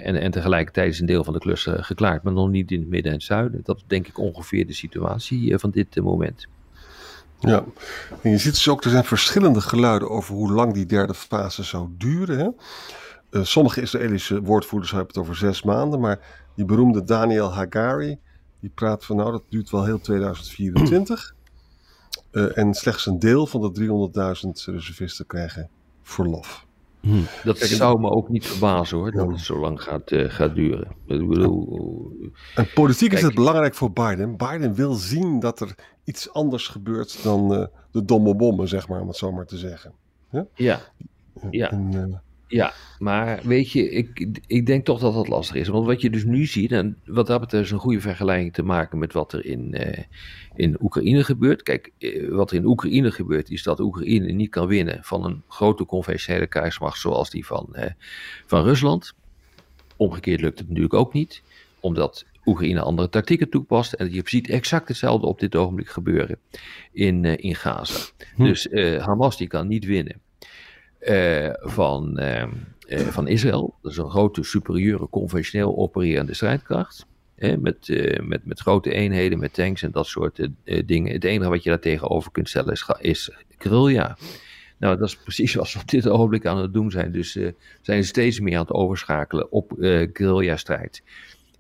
en, 0.04 0.16
en 0.16 0.32
tegelijkertijd 0.32 0.94
is 0.94 1.00
een 1.00 1.06
deel 1.06 1.24
van 1.24 1.34
de 1.34 1.40
klus 1.40 1.68
geklaard, 1.70 2.24
maar 2.24 2.34
nog 2.34 2.50
niet 2.50 2.72
in 2.72 2.80
het 2.80 2.90
midden 2.90 3.12
en 3.12 3.18
het 3.18 3.28
zuiden. 3.28 3.62
Dat 3.64 3.78
is 3.78 3.84
denk 3.88 4.08
ik 4.08 4.18
ongeveer 4.18 4.68
de 4.68 4.74
situatie 4.74 5.58
van 5.58 5.70
dit 5.70 5.96
moment. 5.96 6.48
Ja, 7.40 7.64
en 8.22 8.32
je 8.32 8.38
ziet 8.38 8.54
dus 8.54 8.70
ook, 8.70 8.84
er 8.84 8.90
zijn 8.90 9.04
verschillende 9.04 9.62
geluiden 9.62 10.10
over 10.10 10.36
hoe 10.36 10.52
lang 10.52 10.74
die 10.74 10.86
derde 10.86 11.14
fase 11.14 11.64
zou 11.64 11.88
duren. 11.98 12.56
Sommige 13.32 13.82
Israëlische 13.82 14.42
woordvoerders 14.42 14.92
hebben 14.92 15.10
het 15.10 15.18
over 15.18 15.36
zes 15.36 15.64
maanden, 15.64 16.00
maar 16.00 16.20
die 16.56 16.66
beroemde 16.66 17.04
Daniel 17.04 17.54
Hagari, 17.54 18.18
die 18.60 18.72
praat 18.76 19.06
van 19.06 19.16
nou, 19.16 19.32
dat 19.32 19.44
duurt 19.50 19.70
wel 19.70 19.86
heel 19.86 20.00
2024. 20.00 21.34
Uh, 22.32 22.44
eh, 22.44 22.58
en 22.58 22.74
slechts 22.74 23.06
een 23.06 23.20
deel 23.20 23.48
van 23.48 23.62
de 23.62 23.72
300.000 23.72 24.74
reservisten 24.74 25.26
krijgen 25.26 25.70
verlof. 26.02 26.68
Hmm. 27.00 27.26
Dat 27.44 27.58
zou 27.58 28.00
me 28.00 28.10
ook 28.10 28.30
niet 28.30 28.48
verbazen 28.48 28.98
hoor, 28.98 29.12
dat 29.12 29.28
het 29.28 29.40
zo 29.40 29.60
lang 29.60 29.82
gaat, 29.82 30.12
uh, 30.12 30.30
gaat 30.30 30.56
duren. 30.56 30.88
Ik 31.06 31.28
bedoel, 31.28 32.12
en 32.56 32.68
politiek 32.74 33.14
is 33.14 33.22
het 33.22 33.36
belangrijk 33.36 33.76
voor 33.76 33.92
Biden. 33.92 34.38
Biden 34.38 34.74
wil 34.74 34.94
zien 34.94 35.40
dat 35.40 35.60
er 35.60 35.76
iets 36.04 36.34
anders 36.34 36.68
gebeurt 36.68 37.24
dan 37.24 37.54
uh, 37.54 37.66
de 37.92 38.06
domme 38.06 38.36
bommen, 38.36 38.68
zeg 38.68 38.88
maar, 38.88 39.02
om 39.02 39.08
het 39.08 39.18
zo 39.18 39.32
maar 39.32 39.46
te 39.46 39.58
zeggen. 39.58 39.94
Ja, 40.30 40.46
ja. 40.54 40.80
ja. 41.50 41.72
En, 41.72 42.22
ja, 42.50 42.74
maar 43.00 43.40
weet 43.44 43.72
je, 43.72 43.90
ik, 43.90 44.38
ik 44.48 44.66
denk 44.66 44.86
toch 44.86 45.00
dat 45.00 45.14
dat 45.14 45.28
lastig 45.28 45.56
is. 45.56 45.68
Want 45.68 45.86
wat 45.86 46.02
je 46.02 46.10
dus 46.10 46.24
nu 46.24 46.46
ziet, 46.46 46.72
en 46.72 46.98
wat 47.06 47.28
dat 47.28 47.40
betreft 47.40 47.66
is 47.66 47.72
een 47.72 47.80
goede 47.80 48.02
vergelijking 48.02 48.54
te 48.54 48.64
maken 48.64 48.98
met 48.98 49.14
wat 49.14 49.34
er 49.34 49.46
in, 49.46 49.76
uh, 49.80 50.04
in 50.56 50.78
Oekraïne 50.82 51.24
gebeurt. 51.24 51.64
Kijk, 51.64 51.92
uh, 52.00 52.30
wat 52.30 52.52
er 52.52 52.58
in 52.58 52.66
Oekraïne 52.66 53.12
gebeurt, 53.12 53.50
is 53.50 53.64
dat 53.64 53.80
Oekraïne 53.80 54.32
niet 54.32 54.50
kan 54.50 54.68
winnen 54.68 55.00
van 55.02 55.26
een 55.26 55.42
grote 55.48 55.86
conventionele 55.86 56.48
krijgsmacht 56.48 57.00
zoals 57.00 57.30
die 57.30 57.46
van, 57.46 57.68
uh, 57.74 57.86
van 58.46 58.64
Rusland. 58.64 59.14
Omgekeerd 59.96 60.42
lukt 60.42 60.60
het 60.60 60.68
natuurlijk 60.68 60.94
ook 60.94 61.14
niet, 61.14 61.42
omdat 61.80 62.26
Oekraïne 62.46 62.82
andere 62.82 63.10
tactieken 63.10 63.50
toepast. 63.50 63.94
En 63.94 64.14
je 64.14 64.22
ziet 64.26 64.50
exact 64.50 64.88
hetzelfde 64.88 65.28
op 65.28 65.40
dit 65.40 65.56
ogenblik 65.56 65.90
gebeuren 65.90 66.38
in, 66.92 67.26
in 67.26 67.56
Gaza. 67.56 68.00
Hm. 68.36 68.44
Dus 68.44 68.68
Hamas 69.00 69.38
die 69.38 69.48
kan 69.48 69.68
niet 69.68 69.86
winnen. 69.86 70.22
Uh, 71.00 71.50
van, 71.60 72.20
uh, 72.20 72.44
uh, 72.88 73.00
van 73.00 73.28
Israël. 73.28 73.76
Dat 73.82 73.92
is 73.92 73.98
een 73.98 74.10
grote, 74.10 74.44
superieure, 74.44 75.10
conventioneel 75.10 75.78
opererende 75.78 76.34
strijdkracht. 76.34 77.06
met, 77.60 77.88
met, 78.22 78.46
met 78.46 78.60
grote 78.60 78.92
eenheden, 78.92 79.40
met 79.40 79.54
tanks 79.54 79.84
en 79.84 79.92
dat 79.92 80.08
soort 80.08 80.48
dingen. 80.86 81.14
Het 81.14 81.24
enige 81.24 81.50
wat 81.50 81.64
je 81.64 81.70
daar 81.70 81.80
tegenover 81.80 82.32
kunt 82.32 82.50
stellen 82.50 82.74
is, 82.74 82.90
is 83.00 83.32
guerrilla. 83.58 84.18
Nou, 84.78 84.98
dat 84.98 85.08
is 85.08 85.16
precies 85.26 85.54
wat 85.54 85.68
ze 85.68 85.80
op 85.80 85.88
dit 85.88 86.08
ogenblik 86.08 86.46
aan 86.46 86.58
het 86.58 86.74
doen 86.74 86.92
zijn. 86.92 87.12
Dus 87.12 87.32
zijn 87.82 88.04
ze 88.04 88.10
steeds 88.10 88.40
meer 88.40 88.56
aan 88.56 88.62
het 88.62 88.74
overschakelen 88.74 89.52
op 89.52 89.74
guerrilla-strijd. 90.14 91.04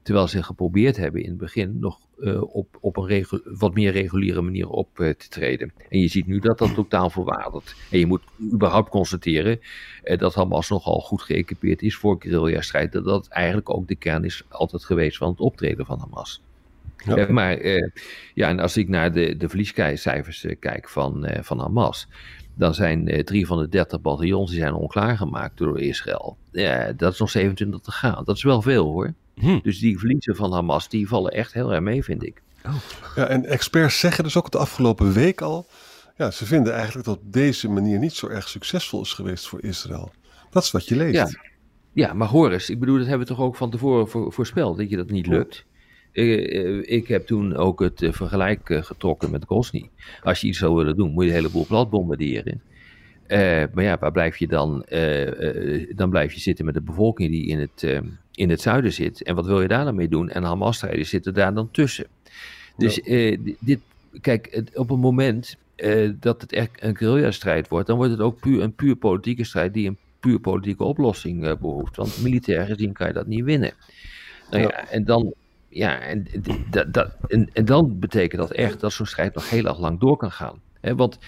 Terwijl 0.09 0.29
ze 0.29 0.43
geprobeerd 0.43 0.97
hebben 0.97 1.21
in 1.21 1.29
het 1.29 1.37
begin 1.37 1.79
nog 1.79 1.99
uh, 2.19 2.55
op, 2.55 2.77
op 2.79 2.97
een 2.97 3.25
wat 3.43 3.73
meer 3.73 3.91
reguliere 3.91 4.41
manier 4.41 4.69
op 4.69 4.99
uh, 4.99 5.09
te 5.09 5.27
treden. 5.27 5.73
En 5.89 5.99
je 5.99 6.07
ziet 6.07 6.27
nu 6.27 6.39
dat 6.39 6.57
dat 6.57 6.73
totaal 6.73 7.09
verwaardert. 7.09 7.75
En 7.91 7.99
je 7.99 8.05
moet 8.05 8.21
überhaupt 8.53 8.89
constateren 8.89 9.59
uh, 10.03 10.17
dat 10.17 10.35
Hamas 10.35 10.69
nogal 10.69 10.99
goed 10.99 11.21
geëquipeerd 11.21 11.81
is 11.81 11.95
voor 11.95 12.15
guerrilla-strijd. 12.19 12.91
Dat 12.91 13.03
dat 13.05 13.27
eigenlijk 13.27 13.69
ook 13.69 13.87
de 13.87 13.95
kern 13.95 14.23
is 14.23 14.43
altijd 14.49 14.83
geweest 14.83 15.17
van 15.17 15.29
het 15.29 15.39
optreden 15.39 15.85
van 15.85 15.99
Hamas. 15.99 16.41
Ja. 16.97 17.31
maar 17.31 17.65
ja, 18.33 18.47
en 18.47 18.59
als 18.59 18.77
ik 18.77 18.87
naar 18.87 19.11
de, 19.11 19.37
de 19.37 19.49
verliescijfers 19.49 20.45
kijk 20.59 20.89
van, 20.89 21.29
van 21.41 21.59
Hamas, 21.59 22.07
dan 22.55 22.73
zijn 22.73 23.23
drie 23.25 23.45
van 23.45 23.59
de 23.59 23.69
dertig 23.69 24.01
bataljons 24.01 24.49
die 24.51 24.59
zijn 24.59 24.73
onklaargemaakt 24.73 25.57
door 25.57 25.79
Israël. 25.79 26.37
Ja, 26.51 26.91
dat 26.91 27.13
is 27.13 27.19
nog 27.19 27.29
27 27.29 27.81
te 27.81 27.91
gaan. 27.91 28.23
Dat 28.23 28.35
is 28.35 28.43
wel 28.43 28.61
veel 28.61 28.85
hoor. 28.85 29.13
Hm. 29.39 29.59
Dus 29.63 29.79
die 29.79 29.99
verliezen 29.99 30.35
van 30.35 30.53
Hamas, 30.53 30.89
die 30.89 31.07
vallen 31.07 31.31
echt 31.31 31.53
heel 31.53 31.73
erg 31.73 31.81
mee, 31.81 32.03
vind 32.03 32.23
ik. 32.25 32.41
Oh. 32.65 32.75
Ja, 33.15 33.27
en 33.27 33.45
experts 33.45 33.99
zeggen 33.99 34.23
dus 34.23 34.37
ook 34.37 34.51
de 34.51 34.57
afgelopen 34.57 35.13
week 35.13 35.41
al, 35.41 35.65
ja, 36.17 36.31
ze 36.31 36.45
vinden 36.45 36.73
eigenlijk 36.73 37.05
dat 37.05 37.19
deze 37.23 37.69
manier 37.69 37.99
niet 37.99 38.13
zo 38.13 38.27
erg 38.27 38.49
succesvol 38.49 39.01
is 39.01 39.13
geweest 39.13 39.47
voor 39.47 39.63
Israël. 39.63 40.11
Dat 40.49 40.63
is 40.63 40.71
wat 40.71 40.87
je 40.87 40.95
leest. 40.95 41.15
Ja, 41.15 41.29
ja 41.93 42.13
maar 42.13 42.27
Horus, 42.27 42.69
ik 42.69 42.79
bedoel, 42.79 42.97
dat 42.97 43.07
hebben 43.07 43.27
we 43.27 43.33
toch 43.33 43.43
ook 43.45 43.55
van 43.55 43.71
tevoren 43.71 44.31
voorspeld, 44.31 44.77
dat 44.77 44.89
je 44.89 44.95
dat 44.95 45.09
niet 45.09 45.27
lukt. 45.27 45.65
Uh, 46.13 46.81
ik 46.85 47.07
heb 47.07 47.25
toen 47.25 47.55
ook 47.55 47.79
het 47.79 48.01
uh, 48.01 48.11
vergelijk 48.11 48.79
getrokken 48.81 49.31
met 49.31 49.45
Grozny. 49.45 49.89
Als 50.23 50.41
je 50.41 50.47
iets 50.47 50.57
zou 50.57 50.75
willen 50.75 50.95
doen, 50.95 51.11
moet 51.11 51.23
je 51.23 51.29
een 51.29 51.35
heleboel 51.35 51.65
plat 51.65 51.89
bombarderen. 51.89 52.61
maar 53.73 53.83
ja, 53.83 53.97
waar 53.99 54.11
blijf 54.11 54.37
je 54.37 54.47
dan? 54.47 54.85
dan 55.95 56.09
blijf 56.09 56.33
je 56.33 56.39
zitten 56.39 56.65
met 56.65 56.73
de 56.73 56.81
bevolking 56.81 57.29
die 57.29 57.47
in 57.47 57.59
het 57.59 57.83
ehm, 57.83 58.05
in 58.39 58.49
het 58.49 58.61
zuiden 58.61 58.93
zit. 58.93 59.23
En 59.23 59.35
wat 59.35 59.45
wil 59.45 59.61
je 59.61 59.67
daar 59.67 59.85
dan 59.85 59.95
mee 59.95 60.07
doen? 60.07 60.29
En 60.29 60.43
Hamas-strijders 60.43 61.09
zitten 61.09 61.33
daar 61.33 61.53
dan 61.53 61.71
tussen. 61.71 62.07
Dus 62.77 63.01
eh, 63.01 63.37
dit, 63.59 63.79
kijk, 64.21 64.63
op 64.73 64.89
een 64.89 64.99
moment 64.99 65.57
uh, 65.77 66.11
dat 66.19 66.41
het 66.41 66.53
echt 66.53 66.83
een 66.83 66.97
guerrilla-strijd 66.97 67.67
wordt, 67.67 67.87
dan 67.87 67.97
wordt 67.97 68.11
het 68.11 68.21
ook 68.21 68.39
puur 68.39 68.61
een 68.61 68.73
puur 68.73 68.95
politieke 68.95 69.43
strijd 69.43 69.73
die 69.73 69.87
een 69.87 69.97
puur 70.19 70.39
politieke 70.39 70.83
oplossing 70.83 71.45
uh, 71.45 71.55
behoeft. 71.55 71.95
Want 71.95 72.21
militair 72.21 72.65
gezien 72.65 72.93
kan 72.93 73.07
je 73.07 73.13
dat 73.13 73.27
niet 73.27 73.43
winnen. 73.43 73.71
Nou 74.49 74.63
ja, 74.63 74.89
en 74.89 75.05
dan. 75.05 75.33
Ja, 75.71 75.99
en, 75.99 76.27
dat, 76.69 76.93
dat, 76.93 77.15
en, 77.27 77.49
en 77.53 77.65
dan 77.65 77.99
betekent 77.99 78.41
dat 78.41 78.51
echt 78.51 78.79
dat 78.79 78.93
zo'n 78.93 79.05
strijd 79.05 79.33
nog 79.33 79.49
heel 79.49 79.65
erg 79.65 79.79
lang 79.79 79.99
door 79.99 80.17
kan 80.17 80.31
gaan. 80.31 80.61
Want 80.81 81.19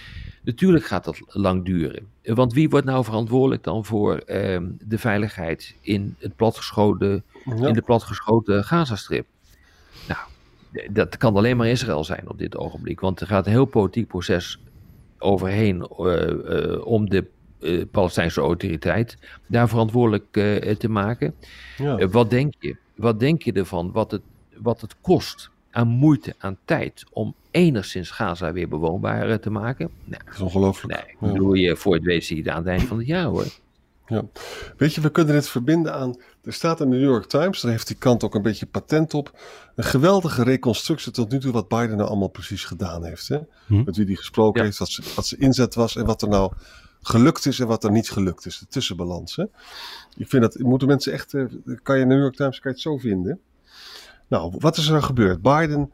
Natuurlijk 0.44 0.86
gaat 0.86 1.04
dat 1.04 1.22
lang 1.28 1.66
duren. 1.66 2.08
Want 2.24 2.54
wie 2.54 2.70
wordt 2.70 2.86
nou 2.86 3.04
verantwoordelijk 3.04 3.64
dan 3.64 3.86
voor 3.86 4.18
ehm, 4.18 4.70
de 4.80 4.98
veiligheid 4.98 5.76
in, 5.82 6.16
het 6.20 6.36
platgeschoten, 6.36 7.24
in 7.46 7.74
de 7.74 7.82
platgeschoten 7.82 8.64
Gazastrip? 8.64 9.26
Nou, 10.08 10.20
dat 10.92 11.18
kan 11.18 11.36
alleen 11.36 11.58
maar 11.58 11.68
Israël 11.68 12.04
zijn 12.04 12.30
op 12.30 12.38
dit 12.38 12.58
ogenblik. 12.58 13.00
Want 13.00 13.20
er 13.22 13.28
gaat 13.28 13.46
een 13.46 13.52
heel 13.52 13.66
politiek 13.66 14.08
proces 14.08 14.60
overheen 15.18 15.88
uh, 16.00 16.28
uh, 16.28 16.86
om 16.86 17.10
de 17.10 17.26
uh, 17.60 17.84
Palestijnse 17.92 18.42
autoriteit 18.42 19.18
daar 19.48 19.70
verantwoordelijk 19.70 20.32
te 20.78 20.90
maken. 20.90 21.36
Ja. 21.78 22.08
wat 22.08 22.30
denk 22.30 22.54
je? 22.60 22.76
Wat 22.96 23.20
denk 23.20 23.42
je 23.42 23.52
ervan? 23.52 23.92
Wat 23.92 24.12
het, 24.12 24.22
wat 24.56 24.82
het 24.82 24.96
kost 25.02 25.51
aan 25.72 25.88
moeite, 25.88 26.36
aan 26.38 26.58
tijd 26.66 27.04
om 27.12 27.36
enigszins 27.52 28.12
Gaza 28.12 28.54
weer 28.54 28.68
bewoonbaar 28.68 29.30
eh, 29.30 29.36
te 29.36 29.50
maken. 29.50 29.90
Nou, 30.06 30.24
dat 30.26 30.34
is 30.34 30.42
ongelooflijk. 30.42 30.94
Nee, 30.94 31.16
ja. 31.20 31.34
bedoel 31.34 31.54
je 31.54 31.76
voor 31.76 31.94
het 31.94 32.04
weet 32.04 32.26
zie 32.26 32.44
je 32.44 32.52
aan 32.52 32.58
het 32.58 32.68
eind 32.68 32.84
van 32.84 32.98
het 32.98 33.08
jaar 33.08 33.26
hoor. 33.26 33.46
Ja. 34.12 34.26
Weet 34.78 34.94
je, 34.94 35.02
we 35.02 35.12
kunnen 35.12 35.34
dit 35.34 35.50
verbinden 35.50 35.94
aan. 35.94 36.20
Er 36.44 36.54
staat 36.54 36.80
in 36.80 36.90
de 36.90 36.96
New 36.96 37.10
York 37.10 37.26
Times, 37.26 37.62
daar 37.62 37.72
heeft 37.72 37.88
die 37.88 37.96
kant 37.96 38.24
ook 38.24 38.36
een 38.36 38.42
beetje 38.42 38.66
patent 38.66 39.14
op. 39.14 39.40
Een 39.76 39.84
geweldige 39.84 40.44
reconstructie 40.44 41.12
tot 41.12 41.32
nu 41.32 41.40
toe 41.40 41.52
wat 41.52 41.68
Biden 41.68 41.98
nou 41.98 42.10
allemaal 42.10 42.28
precies 42.28 42.64
gedaan 42.64 43.06
heeft. 43.06 43.28
Hè? 43.28 43.40
Hm. 43.68 43.84
Met 43.84 43.96
wie 43.96 44.06
die 44.06 44.18
gesproken 44.18 44.64
heeft, 44.64 44.78
wat, 44.78 44.90
ze, 44.90 45.04
wat 45.16 45.26
zijn 45.26 45.42
inzet 45.42 45.76
was 45.76 45.96
en 45.96 46.06
wat 46.06 46.22
er 46.22 46.28
nou 46.28 46.54
gelukt 47.02 47.46
is 47.46 47.60
en 47.60 47.68
wat 47.68 47.84
er 47.84 47.92
niet 47.92 48.10
gelukt 48.10 48.46
is. 48.46 48.60
De 48.60 48.68
tussenbalans. 48.68 49.36
Hè? 49.36 49.44
Ik 50.18 50.28
vind 50.28 50.42
dat, 50.42 50.60
moeten 50.60 50.88
mensen 50.88 51.14
echt, 51.14 51.34
eh, 51.34 51.46
kan 51.84 51.96
je 51.96 52.02
in 52.02 52.10
de 52.10 52.14
New 52.14 52.24
York 52.24 52.36
Times 52.36 52.60
kan 52.60 52.72
je 52.72 52.78
het 52.78 52.86
zo 52.86 52.98
vinden. 52.98 53.40
Nou, 54.32 54.54
wat 54.60 54.78
is 54.78 54.88
er 54.88 55.04
gebeurd? 55.04 55.42
Biden 55.42 55.94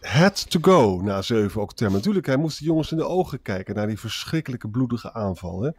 had 0.00 0.50
to 0.50 0.60
go 0.62 1.00
na 1.02 1.22
7 1.22 1.60
oktober. 1.60 1.94
Natuurlijk, 1.94 2.26
hij 2.26 2.36
moest 2.36 2.58
de 2.58 2.64
jongens 2.64 2.90
in 2.90 2.96
de 2.96 3.06
ogen 3.06 3.42
kijken 3.42 3.74
naar 3.74 3.86
die 3.86 3.98
verschrikkelijke 3.98 4.68
bloedige 4.68 5.12
aanval. 5.12 5.62
Hè? 5.62 5.70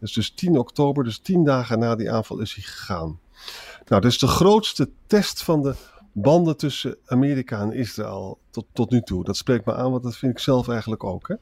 Dus, 0.00 0.12
dus 0.12 0.30
10 0.30 0.58
oktober, 0.58 1.04
dus 1.04 1.18
10 1.18 1.44
dagen 1.44 1.78
na 1.78 1.94
die 1.94 2.10
aanval 2.10 2.38
is 2.38 2.54
hij 2.54 2.64
gegaan. 2.64 3.18
Nou, 3.86 4.00
dat 4.00 4.04
is 4.04 4.18
de 4.18 4.26
grootste 4.26 4.90
test 5.06 5.42
van 5.42 5.62
de 5.62 5.74
banden 6.12 6.56
tussen 6.56 6.96
Amerika 7.06 7.60
en 7.60 7.72
Israël 7.72 8.38
tot, 8.50 8.66
tot 8.72 8.90
nu 8.90 9.00
toe. 9.00 9.24
Dat 9.24 9.36
spreekt 9.36 9.66
me 9.66 9.74
aan, 9.74 9.90
want 9.90 10.02
dat 10.02 10.16
vind 10.16 10.32
ik 10.32 10.38
zelf 10.38 10.68
eigenlijk 10.68 11.04
ook. 11.04 11.28
Hè? 11.28 11.34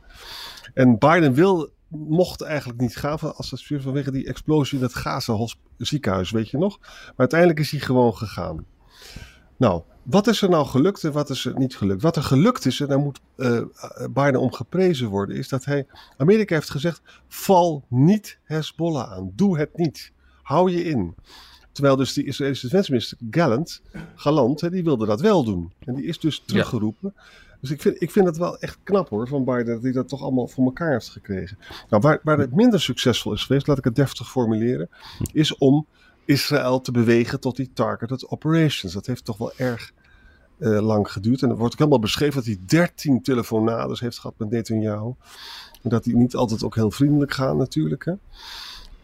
En 0.75 0.99
Biden 0.99 1.35
wil, 1.35 1.73
mocht 1.89 2.41
eigenlijk 2.41 2.81
niet 2.81 2.97
gaan 2.97 3.37
als 3.37 3.51
het 3.51 3.83
vanwege 3.83 4.11
die 4.11 4.27
explosie 4.27 4.79
in 4.79 4.85
het 4.85 4.95
Gaza 4.95 5.47
ziekenhuis, 5.79 6.31
weet 6.31 6.51
je 6.51 6.59
nog. 6.59 6.79
Maar 6.81 7.13
uiteindelijk 7.17 7.61
is 7.61 7.71
hij 7.71 7.81
gewoon 7.81 8.17
gegaan. 8.17 8.67
Nou, 9.57 9.83
wat 10.05 10.27
is 10.27 10.43
er 10.43 10.49
nou 10.49 10.67
gelukt 10.67 11.05
en 11.05 11.13
wat 11.13 11.31
is 11.31 11.45
er 11.45 11.59
niet 11.59 11.77
gelukt? 11.77 12.03
Wat 12.03 12.17
er 12.17 12.23
gelukt 12.23 12.67
is, 12.67 12.81
en 12.81 12.89
daar 12.89 12.99
moet 12.99 13.21
uh, 13.37 13.61
Biden 14.11 14.41
om 14.41 14.53
geprezen 14.53 15.09
worden, 15.09 15.37
is 15.37 15.49
dat 15.49 15.65
hij, 15.65 15.87
Amerika 16.17 16.55
heeft 16.55 16.71
gezegd, 16.71 17.03
val 17.29 17.85
niet 17.89 18.39
Hezbollah 18.45 19.13
aan. 19.13 19.33
Doe 19.35 19.59
het 19.59 19.77
niet. 19.77 20.13
Hou 20.43 20.71
je 20.71 20.85
in. 20.85 21.15
Terwijl 21.73 21.97
dus 21.97 22.13
die 22.13 22.25
Israëlische 22.25 22.67
defensieminister 22.67 23.19
Gallant, 23.31 23.83
Galant, 24.15 24.61
hè, 24.61 24.71
die 24.71 24.85
wilde 24.85 25.07
dat 25.07 25.21
wel 25.21 25.45
doen. 25.45 25.73
En 25.85 25.95
die 25.95 26.05
is 26.05 26.19
dus 26.19 26.43
teruggeroepen. 26.47 27.15
Dus 27.61 27.71
ik 27.71 27.81
vind, 27.81 28.03
ik 28.03 28.11
vind 28.11 28.27
het 28.27 28.37
wel 28.37 28.59
echt 28.59 28.79
knap 28.83 29.09
hoor, 29.09 29.29
van 29.29 29.45
Biden, 29.45 29.67
dat 29.67 29.83
hij 29.83 29.93
dat 29.93 30.09
toch 30.09 30.23
allemaal 30.23 30.49
voor 30.49 30.65
elkaar 30.65 30.93
heeft 30.93 31.09
gekregen. 31.09 31.59
Nou, 31.89 32.03
waar, 32.03 32.21
waar 32.23 32.39
het 32.39 32.55
minder 32.55 32.81
succesvol 32.81 33.33
is 33.33 33.45
geweest, 33.45 33.67
laat 33.67 33.79
ik 33.79 33.85
het 33.85 33.97
deftig 33.97 34.31
formuleren, 34.31 34.89
is 35.33 35.57
om 35.57 35.87
Israël 36.25 36.81
te 36.81 36.93
bewegen 36.93 37.41
tot 37.41 37.57
die 37.57 37.71
targeted 37.75 38.29
operations. 38.29 38.93
Dat 38.93 39.07
heeft 39.07 39.25
toch 39.25 39.37
wel 39.37 39.53
erg 39.57 39.93
uh, 40.59 40.81
lang 40.81 41.13
geduurd. 41.13 41.43
En 41.43 41.51
er 41.51 41.57
wordt 41.57 41.73
ook 41.73 41.79
helemaal 41.79 41.99
beschreven 41.99 42.35
dat 42.35 42.45
hij 42.45 42.59
13 42.67 43.23
telefonades 43.23 44.01
heeft 44.01 44.19
gehad 44.19 44.39
met 44.39 44.51
Netanyahu. 44.51 45.15
En 45.83 45.91
dat 45.91 46.05
die 46.05 46.17
niet 46.17 46.35
altijd 46.35 46.65
ook 46.65 46.75
heel 46.75 46.91
vriendelijk 46.91 47.33
gaan 47.33 47.57
natuurlijk. 47.57 48.05
Hè. 48.05 48.13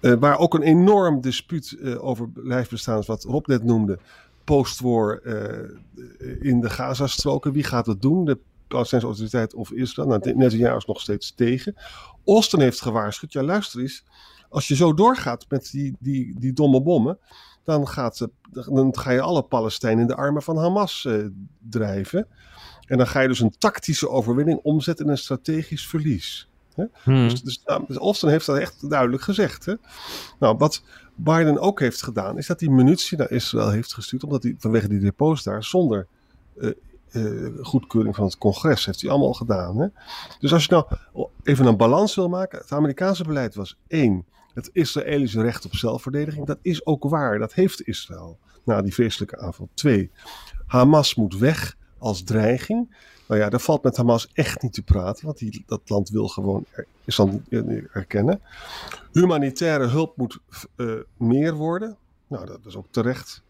Uh, 0.00 0.18
waar 0.18 0.38
ook 0.38 0.54
een 0.54 0.62
enorm 0.62 1.20
dispuut 1.20 1.76
uh, 1.78 2.04
over 2.04 2.28
bestaan, 2.70 3.02
wat 3.06 3.24
Rob 3.24 3.46
net 3.46 3.64
noemde. 3.64 3.98
Postwar 4.44 5.22
in 6.40 6.60
de 6.60 6.70
Gazastroken. 6.70 7.52
Wie 7.52 7.64
gaat 7.64 7.86
het 7.86 8.02
doen? 8.02 8.24
De 8.24 8.38
Palestijnse 8.68 9.06
autoriteit 9.06 9.54
of 9.54 9.70
Israël? 9.72 10.08
Nou, 10.08 10.34
Netanyahu 10.34 10.76
is 10.76 10.84
nog 10.84 11.00
steeds 11.00 11.34
tegen. 11.34 11.74
Austin 12.26 12.60
heeft 12.60 12.80
gewaarschuwd. 12.80 13.32
Ja, 13.32 13.42
luister 13.42 13.80
eens. 13.80 14.04
Als 14.50 14.68
je 14.68 14.74
zo 14.74 14.94
doorgaat 14.94 15.46
met 15.48 15.70
die, 15.70 15.96
die, 15.98 16.38
die 16.38 16.52
domme 16.52 16.82
bommen 16.82 17.18
dan, 17.64 17.88
gaat, 17.88 18.28
dan 18.50 18.98
ga 18.98 19.10
je 19.10 19.20
alle 19.20 19.42
Palestijnen 19.42 20.00
in 20.00 20.06
de 20.06 20.16
armen 20.16 20.42
van 20.42 20.56
Hamas 20.56 21.04
uh, 21.04 21.26
drijven. 21.58 22.26
En 22.86 22.98
dan 22.98 23.06
ga 23.06 23.20
je 23.20 23.28
dus 23.28 23.40
een 23.40 23.54
tactische 23.58 24.08
overwinning 24.08 24.60
omzetten 24.62 25.04
in 25.04 25.10
een 25.10 25.18
strategisch 25.18 25.86
verlies. 25.86 26.48
Hè? 26.74 26.84
Hmm. 27.02 27.28
Dus, 27.28 27.42
dus, 27.42 27.62
nou, 27.64 27.84
dus, 27.86 27.96
Austin 27.96 28.28
heeft 28.28 28.46
dat 28.46 28.56
echt 28.56 28.90
duidelijk 28.90 29.22
gezegd. 29.22 29.64
Hè? 29.64 29.74
Nou, 30.38 30.56
wat 30.56 30.82
Biden 31.14 31.58
ook 31.58 31.80
heeft 31.80 32.02
gedaan, 32.02 32.38
is 32.38 32.46
dat 32.46 32.60
hij 32.60 32.68
munitie 32.68 33.18
naar 33.18 33.30
Israël 33.30 33.70
heeft 33.70 33.94
gestuurd, 33.94 34.24
omdat 34.24 34.42
hij 34.42 34.54
vanwege 34.58 34.88
die 34.88 34.98
depots 34.98 35.42
daar 35.42 35.64
zonder 35.64 36.06
uh, 36.56 36.70
uh, 37.12 37.48
goedkeuring 37.62 38.16
van 38.16 38.24
het 38.24 38.38
congres 38.38 38.86
heeft 38.86 39.00
hij 39.00 39.10
allemaal 39.10 39.32
gedaan. 39.32 39.78
Hè? 39.78 39.86
Dus 40.38 40.52
als 40.52 40.64
je 40.64 40.72
nou 40.72 41.28
even 41.42 41.66
een 41.66 41.76
balans 41.76 42.14
wil 42.14 42.28
maken, 42.28 42.58
het 42.58 42.72
Amerikaanse 42.72 43.24
beleid 43.24 43.54
was 43.54 43.76
één 43.86 44.24
het 44.54 44.70
Israëlische 44.72 45.42
recht 45.42 45.64
op 45.64 45.74
zelfverdediging. 45.74 46.46
Dat 46.46 46.58
is 46.62 46.86
ook 46.86 47.04
waar, 47.04 47.38
dat 47.38 47.54
heeft 47.54 47.86
Israël 47.86 48.38
na 48.64 48.82
die 48.82 48.94
vreselijke 48.94 49.38
aanval. 49.38 49.68
Twee, 49.74 50.10
Hamas 50.66 51.14
moet 51.14 51.38
weg 51.38 51.76
als 51.98 52.22
dreiging. 52.22 52.96
Nou 53.26 53.40
ja, 53.40 53.48
daar 53.48 53.60
valt 53.60 53.82
met 53.82 53.96
Hamas 53.96 54.28
echt 54.32 54.62
niet 54.62 54.72
te 54.72 54.82
praten, 54.82 55.24
want 55.24 55.38
die, 55.38 55.62
dat 55.66 55.88
land 55.88 56.08
wil 56.08 56.28
gewoon 56.28 56.64
er, 56.70 56.86
Israël 57.04 57.42
erkennen. 57.92 58.40
Humanitaire 59.12 59.86
hulp 59.86 60.16
moet 60.16 60.38
uh, 60.76 60.94
meer 61.16 61.54
worden. 61.54 61.96
Nou, 62.26 62.46
dat 62.46 62.66
is 62.66 62.76
ook 62.76 62.86
terecht. 62.90 63.42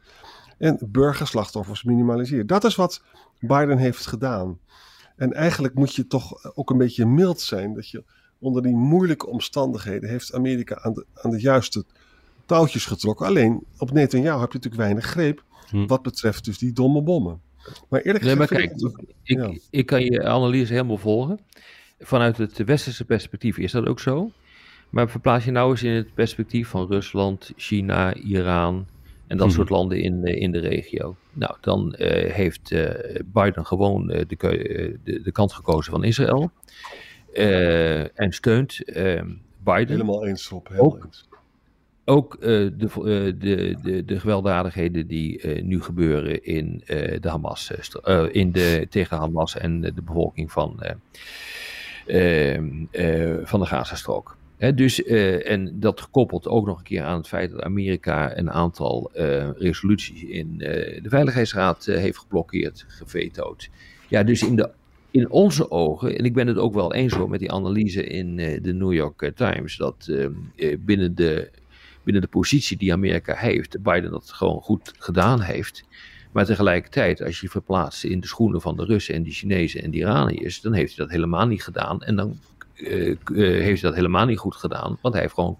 En 0.58 0.78
burgerslachtoffers 0.86 1.82
minimaliseren. 1.82 2.46
Dat 2.46 2.64
is 2.64 2.76
wat 2.76 3.02
Biden 3.38 3.78
heeft 3.78 4.06
gedaan. 4.06 4.58
En 5.16 5.32
eigenlijk 5.32 5.74
moet 5.74 5.94
je 5.94 6.06
toch 6.06 6.54
ook 6.54 6.70
een 6.70 6.78
beetje 6.78 7.06
mild 7.06 7.40
zijn. 7.40 7.74
Dat 7.74 7.88
je 7.88 8.04
onder 8.40 8.62
die 8.62 8.74
moeilijke 8.74 9.26
omstandigheden 9.26 10.08
heeft 10.08 10.34
Amerika 10.34 10.78
aan 10.82 10.92
de, 10.92 11.06
aan 11.14 11.30
de 11.30 11.40
juiste 11.40 11.84
touwtjes 12.46 12.86
getrokken. 12.86 13.26
Alleen 13.26 13.64
op 13.78 13.92
Netanyahu 13.92 14.40
heb 14.40 14.52
je 14.52 14.58
natuurlijk 14.58 14.82
weinig 14.82 15.04
greep 15.04 15.44
hm. 15.68 15.86
wat 15.86 16.02
betreft 16.02 16.44
dus 16.44 16.58
die 16.58 16.72
domme 16.72 17.02
bommen. 17.02 17.40
Maar 17.88 18.00
eerlijk 18.00 18.24
gezegd... 18.24 18.50
Nee, 18.50 18.60
maar 18.60 18.68
kijk, 18.68 18.92
ik, 19.22 19.62
ik, 19.70 19.86
kan 19.86 20.04
je 20.04 20.24
analyse 20.24 20.72
helemaal 20.72 20.98
volgen. 20.98 21.40
Vanuit 21.98 22.36
het 22.36 22.64
westerse 22.64 23.04
perspectief 23.04 23.58
is 23.58 23.72
dat 23.72 23.86
ook 23.86 24.00
zo. 24.00 24.30
Maar 24.90 25.10
verplaats 25.10 25.44
je 25.44 25.50
nou 25.50 25.70
eens 25.70 25.82
in 25.82 25.92
het 25.92 26.14
perspectief 26.14 26.68
van 26.68 26.86
Rusland, 26.86 27.52
China, 27.56 28.14
Iran 28.14 28.86
en 29.26 29.36
dat 29.36 29.48
hm. 29.48 29.52
soort 29.54 29.68
landen 29.68 30.00
in, 30.02 30.24
in 30.24 30.52
de 30.52 30.58
regio. 30.58 31.16
Nou, 31.32 31.56
dan 31.60 31.94
uh, 31.98 32.08
heeft 32.32 32.70
uh, 32.70 32.90
Biden 33.24 33.66
gewoon 33.66 34.10
uh, 34.10 34.20
de, 34.26 34.98
de, 35.04 35.22
de 35.22 35.32
kant 35.32 35.52
gekozen 35.52 35.92
van 35.92 36.04
Israël. 36.04 36.52
Uh, 37.34 38.18
en 38.18 38.32
steunt 38.32 38.80
uh, 38.84 39.22
Biden. 39.64 39.88
Helemaal 39.88 40.26
eens 40.26 40.52
op. 40.52 40.70
ook, 40.76 41.04
eens. 41.04 41.28
ook 42.04 42.34
uh, 42.34 42.40
de, 42.40 43.34
de, 43.38 43.76
de, 43.82 44.04
de 44.04 44.20
gewelddadigheden 44.20 45.06
die 45.06 45.62
nu 45.62 45.82
gebeuren 45.82 46.44
in, 46.44 46.82
de 47.20 47.28
Hamas, 47.28 47.70
in 48.30 48.52
de, 48.52 48.86
tegen 48.90 49.16
Hamas 49.16 49.56
en 49.56 49.80
de 49.80 50.02
bevolking 50.02 50.52
van, 50.52 50.80
van 53.44 53.60
de 53.60 53.66
Gazastrook. 53.66 54.36
He, 54.56 54.74
dus, 54.74 55.04
en 55.04 55.80
dat 55.80 56.00
gekoppeld 56.00 56.48
ook 56.48 56.66
nog 56.66 56.78
een 56.78 56.84
keer 56.84 57.02
aan 57.02 57.16
het 57.16 57.28
feit 57.28 57.50
dat 57.50 57.62
Amerika 57.62 58.36
een 58.36 58.50
aantal 58.50 59.10
resoluties 59.58 60.22
in 60.22 60.58
de 60.58 61.08
Veiligheidsraad 61.08 61.84
heeft 61.84 62.18
geblokkeerd, 62.18 62.84
gevetood. 62.88 63.70
Ja, 64.08 64.22
dus 64.22 64.42
in 64.42 64.56
de 64.56 64.70
in 65.10 65.30
onze 65.30 65.70
ogen, 65.70 66.18
en 66.18 66.24
ik 66.24 66.34
ben 66.34 66.46
het 66.46 66.58
ook 66.58 66.74
wel 66.74 66.94
eens 66.94 67.12
hoor 67.12 67.30
met 67.30 67.40
die 67.40 67.52
analyse 67.52 68.04
in 68.04 68.38
uh, 68.38 68.62
de 68.62 68.72
New 68.72 68.92
York 68.92 69.22
eh, 69.22 69.30
Times, 69.30 69.76
dat 69.76 70.06
uh, 70.10 70.26
binnen, 70.78 71.14
de, 71.14 71.50
binnen 72.02 72.22
de 72.22 72.28
positie 72.28 72.76
die 72.76 72.92
Amerika 72.92 73.34
heeft, 73.34 73.82
Biden 73.82 74.10
dat 74.10 74.32
gewoon 74.32 74.60
goed 74.60 74.92
gedaan 74.98 75.40
heeft. 75.40 75.84
Maar 76.32 76.44
tegelijkertijd, 76.44 77.22
als 77.22 77.40
je 77.40 77.48
verplaatst 77.48 78.04
in 78.04 78.20
de 78.20 78.26
schoenen 78.26 78.60
van 78.60 78.76
de 78.76 78.84
Russen 78.84 79.14
en 79.14 79.22
de 79.22 79.30
Chinezen 79.30 79.82
en 79.82 79.90
de 79.90 79.96
Iraniërs, 79.96 80.60
dan 80.60 80.72
heeft 80.72 80.96
hij 80.96 81.04
dat 81.04 81.14
helemaal 81.14 81.46
niet 81.46 81.62
gedaan. 81.62 82.02
En 82.02 82.16
dan 82.16 82.38
heeft 83.32 83.80
hij 83.80 83.90
dat 83.90 83.94
helemaal 83.94 84.26
niet 84.26 84.38
goed 84.38 84.56
gedaan, 84.56 84.98
want 85.00 85.14
hij 85.14 85.22
heeft 85.22 85.34
gewoon 85.34 85.58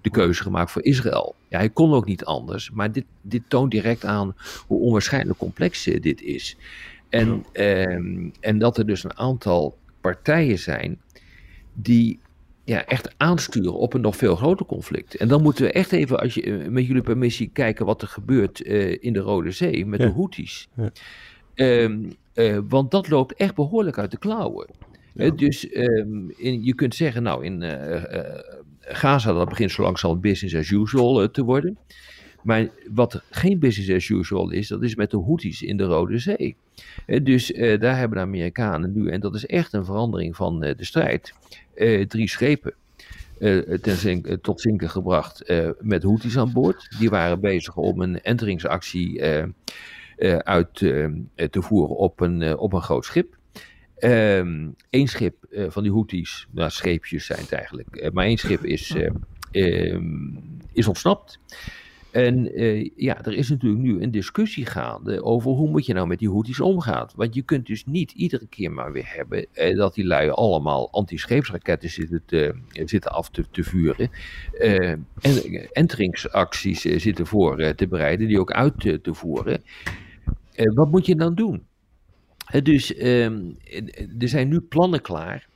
de 0.00 0.10
keuze 0.10 0.42
gemaakt 0.42 0.70
voor 0.70 0.84
Israël. 0.84 1.34
Ja, 1.48 1.58
hij 1.58 1.70
kon 1.70 1.92
ook 1.92 2.06
niet 2.06 2.24
anders, 2.24 2.70
maar 2.70 2.92
dit, 2.92 3.04
dit 3.20 3.42
toont 3.48 3.70
direct 3.70 4.04
aan 4.04 4.34
hoe 4.66 4.80
onwaarschijnlijk 4.80 5.38
complex 5.38 5.84
dit 5.84 6.22
is. 6.22 6.56
En, 7.08 7.44
ehm, 7.52 8.30
en 8.40 8.58
dat 8.58 8.78
er 8.78 8.86
dus 8.86 9.04
een 9.04 9.16
aantal 9.16 9.78
partijen 10.00 10.58
zijn 10.58 11.00
die 11.72 12.20
ja, 12.64 12.86
echt 12.86 13.14
aansturen 13.16 13.74
op 13.74 13.94
een 13.94 14.00
nog 14.00 14.16
veel 14.16 14.36
groter 14.36 14.66
conflict. 14.66 15.14
En 15.14 15.28
dan 15.28 15.42
moeten 15.42 15.64
we 15.64 15.72
echt 15.72 15.92
even, 15.92 16.18
als 16.18 16.34
je, 16.34 16.42
eh, 16.42 16.68
met 16.68 16.86
jullie 16.86 17.02
permissie, 17.02 17.50
kijken 17.52 17.86
wat 17.86 18.02
er 18.02 18.08
gebeurt 18.08 18.66
uh, 18.66 18.96
in 19.00 19.12
de 19.12 19.18
Rode 19.18 19.50
Zee 19.50 19.86
met 19.86 20.00
de 20.00 20.10
Houthis. 20.10 20.68
Ja. 20.74 20.90
Um, 21.54 22.12
uh, 22.34 22.58
want 22.68 22.90
dat 22.90 23.08
loopt 23.08 23.34
echt 23.34 23.54
behoorlijk 23.54 23.98
uit 23.98 24.10
de 24.10 24.18
klauwen. 24.18 24.70
Ja. 25.14 25.30
dus 25.30 25.76
um, 25.76 26.32
in, 26.36 26.64
je 26.64 26.74
kunt 26.74 26.94
zeggen, 26.94 27.22
nou, 27.22 27.44
in 27.44 27.62
Gaza, 28.80 29.32
dat 29.32 29.48
begint 29.48 29.70
zo 29.70 29.82
langzaam 29.82 30.20
business 30.20 30.56
as 30.56 30.70
usual 30.70 31.30
te 31.30 31.44
worden. 31.44 31.78
Maar 32.46 32.68
wat 32.90 33.22
geen 33.30 33.58
business 33.58 33.90
as 33.90 34.08
usual 34.08 34.50
is, 34.50 34.68
dat 34.68 34.82
is 34.82 34.94
met 34.94 35.10
de 35.10 35.22
Houthis 35.22 35.62
in 35.62 35.76
de 35.76 35.84
Rode 35.84 36.18
Zee. 36.18 36.56
Dus 37.22 37.52
uh, 37.52 37.80
daar 37.80 37.98
hebben 37.98 38.18
de 38.18 38.24
Amerikanen 38.24 38.92
nu, 38.92 39.10
en 39.10 39.20
dat 39.20 39.34
is 39.34 39.46
echt 39.46 39.72
een 39.72 39.84
verandering 39.84 40.36
van 40.36 40.64
uh, 40.64 40.74
de 40.76 40.84
strijd, 40.84 41.34
drie 42.08 42.28
schepen 42.28 42.74
tot 44.40 44.60
zinken 44.60 44.90
gebracht 44.90 45.52
met 45.80 46.02
Houthis 46.02 46.38
aan 46.38 46.52
boord. 46.52 46.96
Die 46.98 47.10
waren 47.10 47.40
bezig 47.40 47.76
om 47.76 48.00
een 48.00 48.20
enteringsactie 48.20 49.22
uit 50.38 50.74
te 50.74 51.62
voeren 51.62 51.96
op 51.96 52.20
een, 52.20 52.58
op 52.58 52.72
een 52.72 52.82
groot 52.82 53.04
schip. 53.04 53.36
Eén 53.96 54.74
ehm, 54.90 55.06
schip 55.06 55.34
van 55.50 55.82
die 55.82 55.92
Houthis, 55.92 56.46
nou 56.50 56.70
scheepjes 56.70 57.26
zijn 57.26 57.40
het 57.40 57.52
eigenlijk, 57.52 58.10
maar 58.12 58.24
één 58.24 58.36
schip 58.36 58.64
is, 58.64 58.96
ehm, 59.50 60.04
is 60.72 60.86
ontsnapt. 60.86 61.38
En 62.16 62.60
uh, 62.60 62.90
ja, 62.96 63.24
er 63.24 63.32
is 63.32 63.48
natuurlijk 63.48 63.82
nu 63.82 64.02
een 64.02 64.10
discussie 64.10 64.66
gaande 64.66 65.22
over 65.22 65.50
hoe 65.50 65.68
moet 65.68 65.86
je 65.86 65.92
nou 65.92 66.06
met 66.06 66.18
die 66.18 66.30
Houthis 66.30 66.60
omgaan. 66.60 67.08
Want 67.14 67.34
je 67.34 67.42
kunt 67.42 67.66
dus 67.66 67.84
niet 67.86 68.12
iedere 68.12 68.46
keer 68.46 68.72
maar 68.72 68.92
weer 68.92 69.12
hebben 69.14 69.46
eh, 69.52 69.76
dat 69.76 69.94
die 69.94 70.04
lui 70.04 70.30
allemaal 70.30 70.92
anti-scheepsraketten 70.92 71.90
zitten, 71.90 72.22
te, 72.26 72.54
zitten 72.84 73.10
af 73.10 73.30
te, 73.30 73.44
te 73.50 73.62
vuren. 73.62 74.10
En 74.58 75.06
enteringsacties 75.72 76.80
zitten 76.80 77.26
voor 77.26 77.74
te 77.74 77.88
bereiden, 77.88 78.28
die 78.28 78.40
ook 78.40 78.52
uit 78.52 78.80
te, 78.80 79.14
voeren. 79.14 79.62
wat 80.74 80.90
moet 80.90 81.06
je 81.06 81.16
dan 81.16 81.34
doen? 81.34 81.66
dus 82.62 82.94
ehm, 82.94 83.42
er 84.18 84.28
zijn 84.28 84.48
nu 84.48 84.60
plannen 84.60 85.00
klaar 85.00 85.48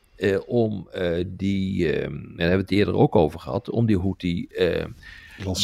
om 0.47 0.89
die, 1.27 1.93
ehm, 1.93 2.13
daar 2.13 2.49
hebben 2.49 2.57
we 2.57 2.63
het 2.63 2.71
eerder 2.71 2.95
ook 2.95 3.17
over 3.17 3.41
gehad, 3.41 3.71
om 3.71 3.87
die 3.87 3.99
Houthi 3.99 4.49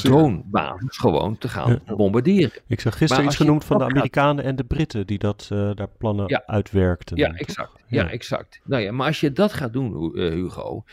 dronebasis 0.02 0.96
gewoon 0.96 1.38
te 1.38 1.48
gaan 1.48 1.80
bombarderen. 1.96 2.50
Ik 2.66 2.80
zag 2.80 2.98
gisteren 2.98 3.24
iets 3.24 3.36
genoemd 3.36 3.64
van 3.64 3.78
de 3.78 3.84
Amerikanen 3.84 4.44
en 4.44 4.56
de 4.56 4.64
Britten 4.64 5.06
die 5.06 5.18
dat, 5.18 5.48
uh, 5.52 5.70
daar 5.74 5.88
plannen 5.98 6.28
ja. 6.28 6.42
uitwerkten. 6.46 7.16
Ja, 7.16 7.34
exact. 7.34 7.84
Ja. 7.88 8.10
exact. 8.10 8.60
Nou 8.64 8.82
ja, 8.82 8.92
maar 8.92 9.06
als 9.06 9.20
je 9.20 9.32
dat 9.32 9.52
gaat 9.52 9.72
doen, 9.72 10.12
uh, 10.14 10.32
Hugo, 10.32 10.84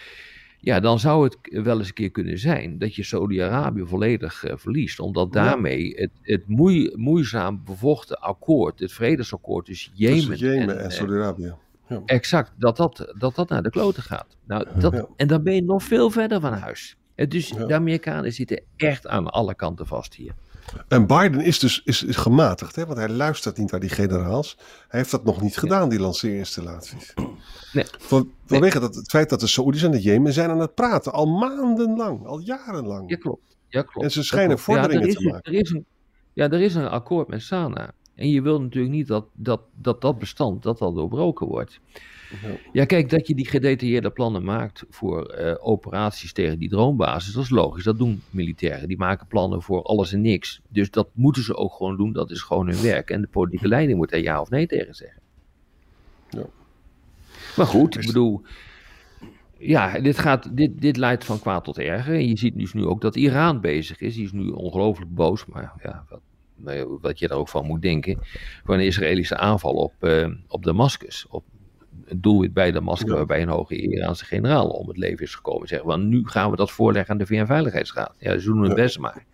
ja, 0.60 0.80
dan 0.80 1.00
zou 1.00 1.24
het 1.24 1.38
wel 1.64 1.78
eens 1.78 1.88
een 1.88 1.94
keer 1.94 2.12
kunnen 2.12 2.40
zijn 2.40 2.78
dat 2.78 2.96
je 2.96 3.04
Saudi-Arabië 3.04 3.84
volledig 3.86 4.46
uh, 4.46 4.54
verliest. 4.56 5.00
Omdat 5.00 5.34
daarmee 5.34 5.94
het, 5.96 6.12
het 6.22 6.48
moei, 6.48 6.92
moeizaam 6.96 7.62
bevochten 7.66 8.20
akkoord, 8.20 8.80
het 8.80 8.94
vredesakkoord 8.94 9.66
tussen 9.66 9.92
Jemen, 9.96 10.28
tussen 10.28 10.48
Jemen 10.48 10.78
en, 10.78 10.84
en 10.84 10.92
Saudi-Arabië. 10.92 11.54
Ja. 11.88 12.02
Exact, 12.06 12.52
dat 12.58 12.78
dat, 12.78 13.14
dat 13.18 13.36
dat 13.36 13.50
naar 13.50 13.64
de 13.64 13.70
kloten 13.70 14.04
gaat. 14.04 14.38
Nou, 14.46 14.66
dat, 14.80 15.08
En 15.16 15.28
dan 15.28 15.44
ben 15.44 15.56
je 15.56 15.64
nog 15.64 15.84
veel 15.84 16.10
verder 16.10 16.42
van 16.42 16.54
huis. 16.54 16.98
Dus 17.16 17.50
de 17.50 17.74
Amerikanen 17.74 18.34
zitten 18.34 18.64
echt 18.76 19.08
aan 19.08 19.28
alle 19.28 19.56
kanten 19.56 19.88
vast 19.88 20.14
hier. 20.14 20.34
En 20.88 21.08
Biden 21.08 21.42
is 21.42 21.60
dus 21.60 21.82
is, 21.84 22.04
is 22.04 22.16
gematigd, 22.16 22.76
hè? 22.76 22.86
want 22.86 22.98
hij 22.98 23.10
luistert 23.10 23.58
niet 23.58 23.72
naar 23.72 23.80
die 23.80 23.90
generaals. 23.90 24.58
Hij 24.88 25.00
heeft 25.00 25.12
dat 25.12 25.24
nog 25.24 25.42
niet 25.42 25.58
gedaan, 25.58 25.90
die 25.90 26.00
lanceerinstallaties. 26.00 27.14
Nee. 27.74 27.86
Van, 27.98 28.32
vanwege 28.46 28.80
Dat, 28.80 28.96
het 28.96 29.10
feit 29.10 29.30
dat 29.30 29.40
de 29.40 29.48
Saoedi's 29.48 29.84
en 29.84 29.92
de 29.92 30.02
Jemen 30.02 30.34
zijn 30.34 30.50
aan 30.50 30.60
het 30.60 30.76
praten, 30.76 31.14
al 31.14 31.26
maandenlang, 31.26 32.26
al 32.26 32.40
jarenlang. 32.40 33.10
Ja, 33.10 33.16
klopt. 33.16 33.58
Ja, 33.68 33.82
klopt. 33.82 34.06
En 34.06 34.12
ze 34.12 34.24
schijnen 34.24 34.60
vorderingen 34.60 35.10
te 35.10 35.24
maken. 35.24 35.54
Er 35.54 35.74
een, 35.74 35.86
ja, 36.34 36.50
er 36.50 36.62
is 36.62 36.76
een 36.76 36.88
akkoord 36.88 37.28
met 37.28 37.42
Sana. 37.42 37.94
En 38.16 38.30
je 38.30 38.42
wil 38.42 38.62
natuurlijk 38.62 38.94
niet 38.94 39.08
dat 39.08 39.26
dat, 39.34 39.62
dat, 39.76 40.02
dat 40.02 40.20
bestand 40.20 40.64
dat 40.64 40.78
dat 40.78 40.96
doorbroken 40.96 41.48
wordt. 41.48 41.80
Ja, 42.72 42.86
kijk, 42.86 43.10
dat 43.10 43.28
je 43.28 43.36
die 43.36 43.48
gedetailleerde 43.48 44.10
plannen 44.10 44.44
maakt 44.44 44.86
voor 44.90 45.36
uh, 45.40 45.56
operaties 45.60 46.34
tegen 46.34 46.60
die 46.60 46.70
droombasis, 46.70 47.34
dat 47.34 47.44
is 47.44 47.50
logisch. 47.50 47.84
Dat 47.84 47.98
doen 47.98 48.22
militairen. 48.30 48.88
Die 48.88 48.98
maken 48.98 49.28
plannen 49.28 49.62
voor 49.62 49.84
alles 49.84 50.14
en 50.14 50.22
niks. 50.22 50.62
Dus 50.68 50.92
dat 50.92 51.10
moeten 51.14 51.44
ze 51.44 51.56
ook 51.56 51.74
gewoon 51.74 51.98
doen. 51.98 52.14
Dat 52.14 52.32
is 52.32 52.42
gewoon 52.42 52.68
hun 52.68 52.82
werk. 52.82 53.10
En 53.10 53.22
de 53.22 53.28
politieke 53.28 53.68
leiding 53.68 53.98
moet 53.98 54.10
daar 54.10 54.20
ja 54.20 54.42
of 54.42 54.50
nee 54.50 54.68
tegen 54.68 54.96
zeggen. 54.96 55.22
Ja. 56.30 56.46
Maar 57.56 57.66
goed, 57.66 57.98
ik 57.98 58.06
bedoel. 58.06 58.42
Ja, 59.58 60.00
dit, 60.00 60.20
gaat, 60.20 60.58
dit, 60.58 60.82
dit 60.82 60.98
leidt 60.98 61.26
van 61.26 61.40
kwaad 61.40 61.64
tot 61.64 61.78
erger. 61.78 62.14
En 62.14 62.28
je 62.28 62.38
ziet 62.38 62.58
dus 62.58 62.74
nu 62.74 62.86
ook 62.86 63.02
dat 63.02 63.16
Iran 63.16 63.62
bezig 63.62 64.00
is. 64.00 64.16
Die 64.16 64.24
is 64.24 64.32
nu 64.32 64.48
ongelooflijk 64.48 65.16
boos. 65.16 65.46
Maar 65.46 65.74
ja, 65.84 66.06
wat, 66.10 66.22
wat 67.02 67.20
je 67.20 67.28
daar 67.28 67.38
ook 67.38 67.50
van 67.50 67.66
moet 67.66 67.82
denken. 67.82 68.20
Voor 68.64 68.76
een 68.76 68.86
Israëlische 68.86 69.38
aanval 69.38 69.74
op, 69.74 69.94
uh, 70.02 70.28
op 70.48 70.64
Damascus. 70.64 71.26
Op 71.30 71.44
het 72.06 72.24
doelwit 72.24 72.54
bij 72.54 72.72
Damascus, 72.72 73.10
ja. 73.10 73.16
waarbij 73.16 73.42
een 73.42 73.48
hoge 73.48 73.76
Iraanse 73.76 74.26
generaal 74.26 74.68
om 74.68 74.88
het 74.88 74.98
leven 74.98 75.26
is 75.26 75.36
gekomen. 75.36 75.68
Zeggen, 75.68 75.88
want 75.88 76.04
nu 76.04 76.28
gaan 76.28 76.52
we 76.52 76.56
dat 76.56 76.72
voorleggen 76.72 77.12
aan 77.12 77.18
de 77.18 77.26
VN-veiligheidsraad. 77.26 78.14
Ja, 78.18 78.38
ze 78.38 78.46
doen 78.46 78.62
het 78.62 78.76
best 78.76 79.00
maar. 79.00 79.26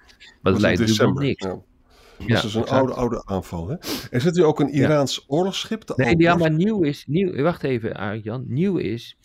Maar 0.41 0.51
het 0.51 0.62
leidt 0.62 0.79
natuurlijk 0.79 1.10
tot 1.10 1.19
niks. 1.19 1.43
Ja. 1.43 2.25
Dus 2.27 2.36
dat 2.36 2.43
is 2.43 2.55
een 2.55 2.67
oude, 2.67 2.93
oude 2.93 3.25
aanval. 3.25 3.67
Hè? 3.67 3.75
Er 4.12 4.21
zit 4.21 4.36
nu 4.36 4.43
ook 4.43 4.60
een 4.60 4.69
Iraans 4.69 5.25
oorlogsschip. 5.27 5.86
De 5.86 5.93
nee, 5.95 6.17
ja, 6.17 6.36
maar 6.36 6.51
nieuw 6.51 6.82
is, 6.82 7.03
nieuw, 7.08 7.41
wacht 7.41 7.63
even 7.63 7.95
Arjan, 7.95 8.43
nieuw 8.47 8.77
is 8.77 9.17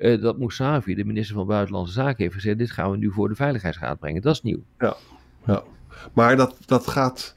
uh, 0.00 0.22
dat 0.22 0.38
Mousavi, 0.38 0.94
de 0.94 1.04
minister 1.04 1.34
van 1.34 1.46
Buitenlandse 1.46 1.92
Zaken, 1.92 2.22
heeft 2.22 2.34
gezegd, 2.34 2.58
dit 2.58 2.70
gaan 2.70 2.90
we 2.90 2.96
nu 2.96 3.12
voor 3.12 3.28
de 3.28 3.34
Veiligheidsraad 3.34 3.98
brengen. 3.98 4.22
Dat 4.22 4.34
is 4.34 4.42
nieuw. 4.42 4.62
Ja, 4.78 4.96
ja. 5.46 5.62
Maar 6.12 6.36
dat, 6.36 6.56
dat 6.66 6.86
gaat, 6.86 7.36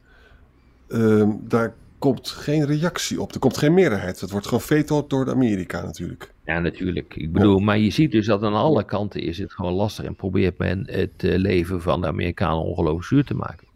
uh, 0.87 1.29
daar 1.41 1.75
komt 1.97 2.29
geen 2.29 2.65
reactie 2.65 3.21
op. 3.21 3.33
Er 3.33 3.39
komt 3.39 3.57
geen 3.57 3.73
meerderheid. 3.73 4.19
Het 4.19 4.31
wordt 4.31 4.47
gewoon 4.47 5.05
door 5.07 5.25
de 5.25 5.31
Amerika 5.31 5.81
natuurlijk. 5.81 6.33
Ja, 6.45 6.59
natuurlijk. 6.59 7.15
Ik 7.15 7.31
bedoel, 7.31 7.59
maar 7.59 7.77
je 7.77 7.91
ziet 7.91 8.11
dus 8.11 8.25
dat 8.25 8.43
aan 8.43 8.53
alle 8.53 8.83
kanten 8.85 9.21
is 9.21 9.37
het 9.37 9.53
gewoon 9.53 9.73
lastig 9.73 10.05
en 10.05 10.15
probeert 10.15 10.57
men 10.57 10.87
het 10.91 11.23
uh, 11.23 11.37
leven 11.37 11.81
van 11.81 12.01
de 12.01 12.07
Amerikanen 12.07 12.63
ongelooflijk 12.63 13.05
zuur 13.05 13.25
te 13.25 13.33
maken. 13.33 13.67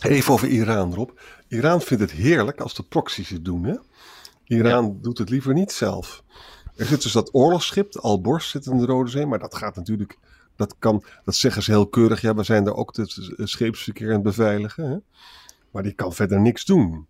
Even 0.00 0.32
over 0.32 0.48
Iran, 0.48 0.94
Rob. 0.94 1.10
Iran 1.48 1.80
vindt 1.80 2.02
het 2.02 2.12
heerlijk 2.12 2.60
als 2.60 2.74
de 2.74 2.82
proxies 2.82 3.28
het 3.28 3.44
doen. 3.44 3.64
Hè? 3.64 3.74
Iran 4.44 4.98
doet 5.02 5.18
het 5.18 5.30
liever 5.30 5.54
niet 5.54 5.72
zelf. 5.72 6.22
Er 6.76 6.86
zit 6.86 7.02
dus 7.02 7.12
dat 7.12 7.34
oorlogsschip, 7.34 7.92
de 7.92 8.00
Al-Bors 8.00 8.50
zit 8.50 8.66
in 8.66 8.78
de 8.78 8.86
Rode 8.86 9.10
Zee, 9.10 9.26
maar 9.26 9.38
dat 9.38 9.54
gaat 9.54 9.76
natuurlijk, 9.76 10.18
dat 10.56 10.74
kan, 10.78 11.02
dat 11.24 11.34
zeggen 11.34 11.62
ze 11.62 11.70
heel 11.70 11.88
keurig. 11.88 12.20
Ja, 12.20 12.34
we 12.34 12.42
zijn 12.42 12.64
daar 12.64 12.74
ook 12.74 12.96
het 12.96 13.18
scheepsverkeer 13.36 14.08
aan 14.08 14.14
het 14.14 14.22
beveiligen. 14.22 14.90
Hè? 14.90 14.96
Maar 15.70 15.82
die 15.82 15.92
kan 15.92 16.12
verder 16.12 16.40
niks 16.40 16.64
doen. 16.64 17.06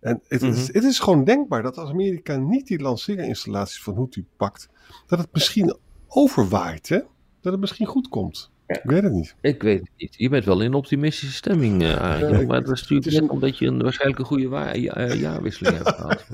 En 0.00 0.20
het, 0.28 0.42
is, 0.42 0.66
mhm. 0.66 0.74
het 0.74 0.84
is 0.84 0.98
gewoon 0.98 1.24
denkbaar 1.24 1.62
dat 1.62 1.78
als 1.78 1.90
Amerika 1.90 2.36
niet 2.36 2.66
die 2.66 2.80
lanceerinstallaties 2.80 3.82
van 3.82 3.94
Houthi 3.94 4.24
pakt, 4.36 4.68
dat 5.06 5.18
het 5.18 5.28
misschien 5.32 5.76
overwaait, 6.08 6.88
hè? 6.88 6.98
Dat 7.40 7.52
het 7.52 7.60
misschien 7.60 7.86
goed 7.86 8.08
komt. 8.08 8.52
Ik 8.66 8.80
weet 8.82 9.02
het 9.02 9.12
niet. 9.12 9.34
Ik 9.40 9.62
weet 9.62 9.80
het 9.80 9.90
niet. 9.96 10.14
Je 10.16 10.28
bent 10.28 10.44
wel 10.44 10.60
in 10.60 10.74
optimistische 10.74 11.34
stemming, 11.34 11.82
uh, 11.82 11.98
maar 12.46 12.64
dat 12.64 12.70
is 12.70 12.80
natuurlijk 12.88 13.20
net 13.20 13.30
omdat 13.30 13.58
je 13.58 13.66
een 13.66 13.82
waarschijnlijk 13.82 14.20
een 14.20 14.26
goede 14.26 14.48
wa 14.48 14.72
ja, 14.74 15.14
jaarwisseling 15.14 15.76
hebt 15.76 15.88
gehad. 15.88 16.26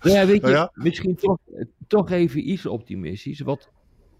ja, 0.12 0.26
weet 0.26 0.46
je, 0.46 0.70
misschien 0.74 1.14
toch, 1.14 1.38
toch 1.86 2.10
even 2.10 2.50
iets 2.50 2.66
optimistisch. 2.66 3.40
Wat, 3.40 3.70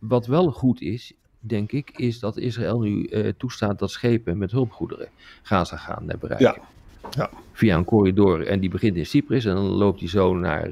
wat 0.03 0.27
wel 0.27 0.51
goed 0.51 0.81
is, 0.81 1.12
denk 1.38 1.73
ik, 1.73 1.91
is 1.97 2.19
dat 2.19 2.37
Israël 2.37 2.81
nu 2.81 3.09
uh, 3.11 3.33
toestaat 3.37 3.79
dat 3.79 3.91
schepen 3.91 4.38
met 4.38 4.51
hulpgoederen 4.51 5.09
Gaza 5.43 5.77
gaan 5.77 6.05
uh, 6.11 6.15
bereiken. 6.19 6.47
Ja. 6.47 6.71
Ja. 7.11 7.31
Via 7.53 7.77
een 7.77 7.85
corridor 7.85 8.47
en 8.47 8.61
die 8.61 8.71
begint 8.71 8.97
in 8.97 9.07
Cyprus 9.07 9.45
en 9.45 9.55
dan 9.55 9.65
loopt 9.65 9.99
die 9.99 10.09
zo 10.09 10.35
naar, 10.35 10.71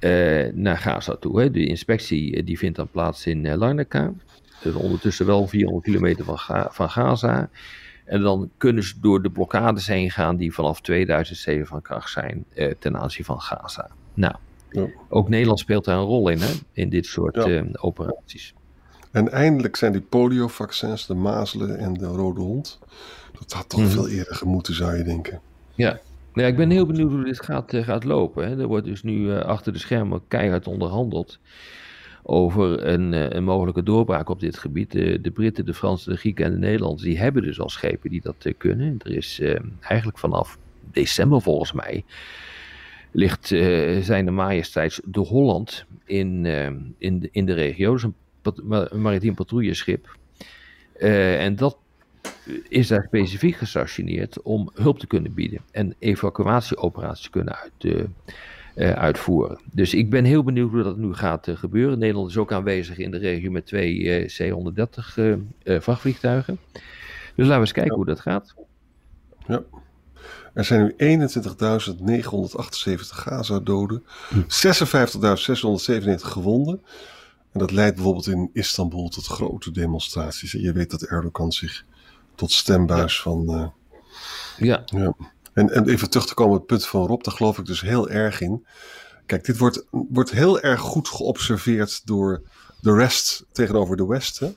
uh, 0.00 0.52
naar 0.54 0.78
Gaza 0.78 1.16
toe. 1.16 1.40
Hè. 1.40 1.50
De 1.50 1.66
inspectie 1.66 2.44
die 2.44 2.58
vindt 2.58 2.76
dan 2.76 2.88
plaats 2.88 3.26
in 3.26 3.56
Larnaca. 3.56 4.12
Dus 4.62 4.74
ondertussen 4.74 5.26
wel 5.26 5.46
400 5.46 5.84
kilometer 5.84 6.24
van, 6.24 6.38
van 6.70 6.90
Gaza. 6.90 7.50
En 8.04 8.20
dan 8.20 8.50
kunnen 8.56 8.82
ze 8.82 8.94
door 9.00 9.22
de 9.22 9.30
blokkades 9.30 9.86
heen 9.86 10.10
gaan 10.10 10.36
die 10.36 10.54
vanaf 10.54 10.80
2007 10.80 11.66
van 11.66 11.82
kracht 11.82 12.10
zijn 12.10 12.44
ten 12.78 12.96
aanzien 12.96 13.24
van 13.24 13.40
Gaza. 13.40 13.90
Nou, 14.14 14.34
ja. 14.72 14.86
ook 15.08 15.28
Nederland 15.28 15.58
speelt 15.58 15.84
daar 15.84 15.98
een 15.98 16.04
rol 16.04 16.28
in, 16.28 16.38
hè, 16.38 16.52
in 16.72 16.88
dit 16.88 17.06
soort 17.06 17.36
operaties. 17.78 18.54
En 19.12 19.32
eindelijk 19.32 19.76
zijn 19.76 19.92
die 19.92 20.00
poliovaccins, 20.00 21.06
de 21.06 21.14
mazelen 21.14 21.78
en 21.78 21.94
de 21.94 22.06
rode 22.06 22.40
hond. 22.40 22.78
Dat 23.38 23.52
had 23.52 23.68
toch 23.68 23.80
mhm. 23.80 23.88
veel 23.88 24.08
eerder 24.08 24.34
gemoeten, 24.34 24.74
zou 24.74 24.96
je 24.96 25.04
denken. 25.04 25.40
Ja. 25.74 26.00
Nou 26.32 26.46
ja, 26.46 26.52
ik 26.52 26.56
ben 26.56 26.70
heel 26.70 26.86
benieuwd 26.86 27.10
hoe 27.10 27.24
dit 27.24 27.42
gaat, 27.42 27.72
gaat 27.76 28.04
lopen. 28.04 28.48
Hè. 28.48 28.60
Er 28.60 28.66
wordt 28.66 28.86
dus 28.86 29.02
nu 29.02 29.18
uh, 29.18 29.40
achter 29.40 29.72
de 29.72 29.78
schermen 29.78 30.22
keihard 30.28 30.66
onderhandeld 30.66 31.38
over 32.22 32.86
een, 32.86 33.12
uh, 33.12 33.30
een, 33.30 33.44
mogelijke 33.44 33.82
doorbraak 33.82 34.28
op 34.28 34.40
dit 34.40 34.58
gebied. 34.58 34.90
De, 34.90 35.20
de, 35.20 35.30
Britten, 35.30 35.66
de 35.66 35.74
Fransen, 35.74 36.12
de 36.12 36.18
Grieken 36.18 36.44
en 36.44 36.52
de 36.52 36.58
Nederlanders, 36.58 37.02
die 37.02 37.18
hebben 37.18 37.42
dus 37.42 37.60
al 37.60 37.68
schepen 37.68 38.10
die 38.10 38.20
dat 38.20 38.54
kunnen. 38.58 38.96
Er 38.98 39.16
is 39.16 39.42
eigenlijk 39.80 40.18
vanaf 40.18 40.58
december 40.92 41.42
volgens 41.42 41.72
mij 41.72 42.04
ligt 43.12 43.46
zijn 44.00 44.24
de 44.24 44.30
majesteits 44.30 45.00
de 45.04 45.20
Holland 45.20 45.84
in, 46.04 46.46
in, 46.98 47.18
de, 47.20 47.28
in 47.32 47.46
de 47.46 47.52
regio. 47.52 47.90
Dat 47.90 47.96
is 47.96 48.02
een 48.02 48.14
een 48.42 49.00
maritiem 49.00 49.34
patrouilleschip. 49.34 50.16
Uh, 50.98 51.44
en 51.44 51.56
dat 51.56 51.78
is 52.68 52.88
daar 52.88 53.02
specifiek 53.02 53.56
gestationeerd 53.56 54.42
om 54.42 54.70
hulp 54.74 54.98
te 54.98 55.06
kunnen 55.06 55.34
bieden 55.34 55.60
en 55.70 55.94
evacuatieoperaties 55.98 57.24
te 57.24 57.30
kunnen 57.30 57.56
uit, 57.56 58.06
uitvoeren. 58.96 59.58
Dus 59.72 59.94
ik 59.94 60.10
ben 60.10 60.24
heel 60.24 60.42
benieuwd 60.42 60.70
hoe 60.70 60.82
dat 60.82 60.96
nu 60.96 61.14
gaat 61.14 61.48
gebeuren. 61.54 61.98
Nederland 61.98 62.30
is 62.30 62.36
ook 62.36 62.52
aanwezig 62.52 62.98
in 62.98 63.10
de 63.10 63.18
regio 63.18 63.50
met 63.50 63.66
twee 63.66 64.24
C-130 64.26 65.42
vrachtvliegtuigen. 65.62 66.58
Dus 67.34 67.46
laten 67.46 67.54
we 67.54 67.60
eens 67.60 67.72
kijken 67.72 67.94
hoe 67.94 68.04
dat 68.04 68.20
gaat. 68.20 68.54
Ja. 69.46 69.62
Er 70.52 70.64
zijn 70.64 70.94
nu 70.96 71.18
21.978 71.18 72.94
Gaza-doden, 73.08 74.02
56.697 74.34 74.44
gewonden. 76.16 76.82
En 77.52 77.58
dat 77.58 77.70
leidt 77.70 77.94
bijvoorbeeld 77.94 78.26
in 78.26 78.50
Istanbul 78.52 79.08
tot 79.08 79.26
grote 79.26 79.70
demonstraties. 79.70 80.52
Je 80.52 80.72
weet 80.72 80.90
dat 80.90 81.02
Erdogan 81.02 81.52
zich 81.52 81.84
tot 82.34 82.52
stembuis 82.52 83.20
van. 83.20 83.50
Uh, 83.50 83.66
ja. 84.68 84.82
ja. 84.84 85.14
En, 85.52 85.70
en 85.70 85.88
even 85.88 86.10
terug 86.10 86.26
te 86.26 86.34
komen 86.34 86.52
op 86.52 86.58
het 86.58 86.68
punt 86.68 86.86
van 86.86 87.06
Rob, 87.06 87.22
daar 87.22 87.34
geloof 87.34 87.58
ik 87.58 87.66
dus 87.66 87.80
heel 87.80 88.08
erg 88.08 88.40
in. 88.40 88.66
Kijk, 89.26 89.44
dit 89.44 89.58
wordt, 89.58 89.86
wordt 89.90 90.30
heel 90.30 90.60
erg 90.60 90.80
goed 90.80 91.08
geobserveerd 91.08 92.06
door 92.06 92.42
de 92.80 92.94
rest 92.94 93.44
tegenover 93.52 93.96
de 93.96 94.06
West. 94.06 94.38
Hè? 94.38 94.54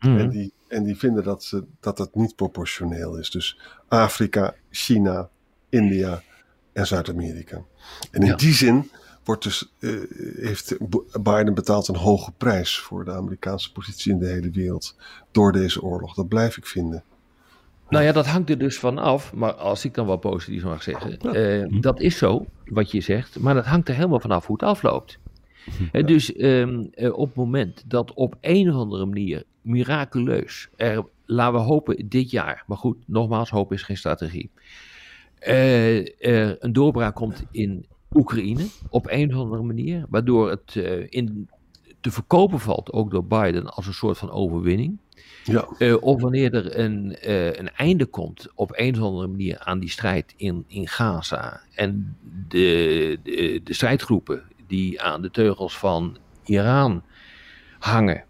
Mhm. 0.00 0.18
En, 0.18 0.28
die, 0.28 0.52
en 0.68 0.84
die 0.84 0.96
vinden 0.96 1.24
dat, 1.24 1.44
ze, 1.44 1.64
dat 1.80 1.96
dat 1.96 2.14
niet 2.14 2.36
proportioneel 2.36 3.16
is. 3.16 3.30
Dus 3.30 3.58
Afrika, 3.90 4.54
China, 4.70 5.28
India 5.68 6.22
en 6.72 6.86
Zuid-Amerika. 6.86 7.62
En 8.10 8.22
in 8.22 8.36
die 8.36 8.52
zin 8.52 8.90
wordt 9.24 9.42
dus, 9.42 9.72
uh, 9.78 10.00
heeft 10.36 10.76
Biden 11.22 11.54
betaald 11.54 11.88
een 11.88 11.96
hoge 11.96 12.32
prijs 12.32 12.78
voor 12.78 13.04
de 13.04 13.12
Amerikaanse 13.12 13.72
positie 13.72 14.12
in 14.12 14.18
de 14.18 14.26
hele 14.26 14.50
wereld 14.50 14.96
door 15.30 15.52
deze 15.52 15.82
oorlog. 15.82 16.14
Dat 16.14 16.28
blijf 16.28 16.56
ik 16.56 16.66
vinden. 16.66 17.04
Nou 17.88 18.04
ja, 18.04 18.12
dat 18.12 18.26
hangt 18.26 18.50
er 18.50 18.58
dus 18.58 18.78
van 18.78 18.98
af. 18.98 19.32
Maar 19.32 19.52
als 19.52 19.84
ik 19.84 19.94
dan 19.94 20.06
wel 20.06 20.16
positief 20.16 20.62
mag 20.62 20.82
zeggen, 20.82 21.18
uh, 21.36 21.80
dat 21.80 22.00
is 22.00 22.18
zo, 22.18 22.46
wat 22.64 22.90
je 22.90 23.00
zegt. 23.00 23.38
Maar 23.38 23.54
dat 23.54 23.66
hangt 23.66 23.88
er 23.88 23.94
helemaal 23.94 24.20
vanaf 24.20 24.46
hoe 24.46 24.56
het 24.60 24.68
afloopt. 24.68 25.18
Ja. 25.92 26.02
Dus 26.02 26.40
um, 26.42 26.90
op 27.12 27.26
het 27.26 27.36
moment 27.36 27.84
dat 27.86 28.14
op 28.14 28.36
een 28.40 28.70
of 28.70 28.76
andere 28.76 29.06
manier 29.06 29.44
miraculeus, 29.60 30.68
er, 30.76 31.04
laten 31.30 31.54
we 31.54 31.66
hopen 31.66 32.08
dit 32.08 32.30
jaar, 32.30 32.64
maar 32.66 32.76
goed, 32.76 32.96
nogmaals, 33.06 33.50
hoop 33.50 33.72
is 33.72 33.82
geen 33.82 33.96
strategie, 33.96 34.50
uh, 35.48 36.24
er 36.26 36.56
een 36.64 36.72
doorbraak 36.72 37.14
komt 37.14 37.44
in 37.50 37.86
Oekraïne 38.12 38.66
op 38.88 39.06
een 39.10 39.34
of 39.34 39.40
andere 39.40 39.62
manier, 39.62 40.06
waardoor 40.08 40.50
het 40.50 40.74
uh, 40.74 41.06
in 41.08 41.48
te 42.00 42.10
verkopen 42.10 42.60
valt, 42.60 42.92
ook 42.92 43.10
door 43.10 43.24
Biden, 43.24 43.66
als 43.66 43.86
een 43.86 43.94
soort 43.94 44.18
van 44.18 44.30
overwinning. 44.30 44.98
Ja. 45.44 45.68
Uh, 45.78 46.02
of 46.02 46.20
wanneer 46.20 46.54
er 46.54 46.78
een, 46.78 47.16
uh, 47.26 47.46
een 47.52 47.70
einde 47.70 48.06
komt 48.06 48.48
op 48.54 48.70
een 48.74 48.94
of 48.94 49.00
andere 49.00 49.26
manier 49.26 49.58
aan 49.58 49.78
die 49.78 49.90
strijd 49.90 50.34
in, 50.36 50.64
in 50.66 50.88
Gaza. 50.88 51.60
En 51.74 52.16
de, 52.48 53.18
de, 53.22 53.60
de 53.64 53.74
strijdgroepen 53.74 54.42
die 54.66 55.02
aan 55.02 55.22
de 55.22 55.30
teugels 55.30 55.78
van 55.78 56.16
Iran 56.44 57.02
hangen 57.78 58.24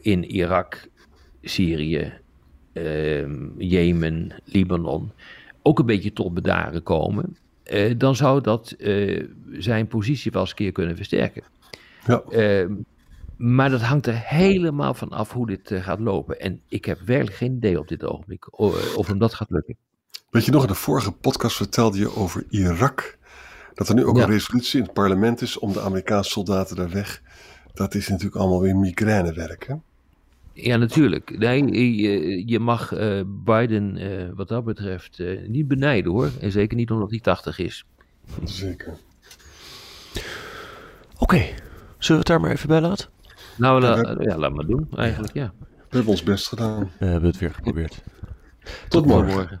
in 0.00 0.24
Irak, 0.24 0.88
Syrië, 1.42 2.12
Jemen, 3.58 4.32
Libanon 4.44 5.10
ook 5.62 5.78
een 5.78 5.86
beetje 5.86 6.12
tot 6.12 6.34
bedaren 6.34 6.82
komen, 6.82 7.36
dan 7.96 8.16
zou 8.16 8.40
dat 8.40 8.76
zijn 9.52 9.86
positie 9.86 10.30
wel 10.30 10.40
eens 10.40 10.50
een 10.50 10.56
keer 10.56 10.72
kunnen 10.72 10.96
versterken. 10.96 11.42
Ja. 12.06 12.22
Ehm, 12.30 12.72
maar 13.36 13.70
dat 13.70 13.80
hangt 13.80 14.06
er 14.06 14.22
helemaal 14.24 14.94
van 14.94 15.08
af 15.08 15.32
hoe 15.32 15.46
dit 15.46 15.70
gaat 15.74 16.00
lopen. 16.00 16.40
En 16.40 16.60
ik 16.68 16.84
heb 16.84 17.00
werkelijk 17.00 17.36
geen 17.36 17.56
idee 17.56 17.78
op 17.78 17.88
dit 17.88 18.04
ogenblik 18.04 18.58
of 18.98 19.06
hem 19.06 19.18
dat 19.18 19.34
gaat 19.34 19.50
lukken. 19.50 19.76
Weet 20.30 20.44
je 20.44 20.50
nog, 20.50 20.62
in 20.62 20.68
de 20.68 20.74
vorige 20.74 21.12
podcast 21.12 21.56
vertelde 21.56 21.98
je 21.98 22.16
over 22.16 22.44
Irak. 22.48 23.18
Dat 23.74 23.88
er 23.88 23.94
nu 23.94 24.04
ook 24.04 24.18
een 24.18 24.26
resolutie 24.26 24.78
in 24.78 24.84
het 24.84 24.94
parlement 24.94 25.40
is 25.40 25.58
om 25.58 25.72
de 25.72 25.80
Amerikaanse 25.80 26.30
soldaten 26.30 26.76
daar 26.76 26.90
weg. 26.90 27.22
Dat 27.74 27.94
is 27.94 28.08
natuurlijk 28.08 28.36
allemaal 28.36 28.60
weer 28.60 28.76
migrainewerk, 28.76 29.66
hè? 29.66 29.74
Ja, 30.60 30.76
natuurlijk. 30.76 31.38
Nee, 31.38 31.96
je, 31.96 32.42
je 32.48 32.58
mag 32.58 32.92
uh, 32.92 33.20
Biden 33.26 33.96
uh, 34.02 34.28
wat 34.34 34.48
dat 34.48 34.64
betreft 34.64 35.18
uh, 35.18 35.48
niet 35.48 35.68
benijden 35.68 36.12
hoor. 36.12 36.30
En 36.40 36.52
zeker 36.52 36.76
niet 36.76 36.90
omdat 36.90 37.10
hij 37.10 37.20
80 37.20 37.58
is. 37.58 37.84
Zeker. 38.44 38.96
Oké, 41.18 41.36
zullen 41.36 41.54
we 41.98 42.14
het 42.14 42.26
daar 42.26 42.40
maar 42.40 42.50
even 42.50 42.68
bij 42.68 42.80
laten? 42.80 43.08
Nou, 43.56 43.80
la, 43.80 44.16
ja, 44.20 44.38
laat 44.38 44.54
maar 44.54 44.66
doen 44.66 44.88
eigenlijk, 44.96 45.34
ja. 45.34 45.52
We 45.58 45.96
hebben 45.96 46.10
ons 46.10 46.22
best 46.22 46.48
gedaan. 46.48 46.90
We 46.98 47.06
hebben 47.06 47.30
het 47.30 47.38
weer 47.38 47.54
geprobeerd. 47.54 48.02
Tot, 48.62 48.72
Tot 48.88 49.06
morgen. 49.06 49.34
morgen. 49.34 49.60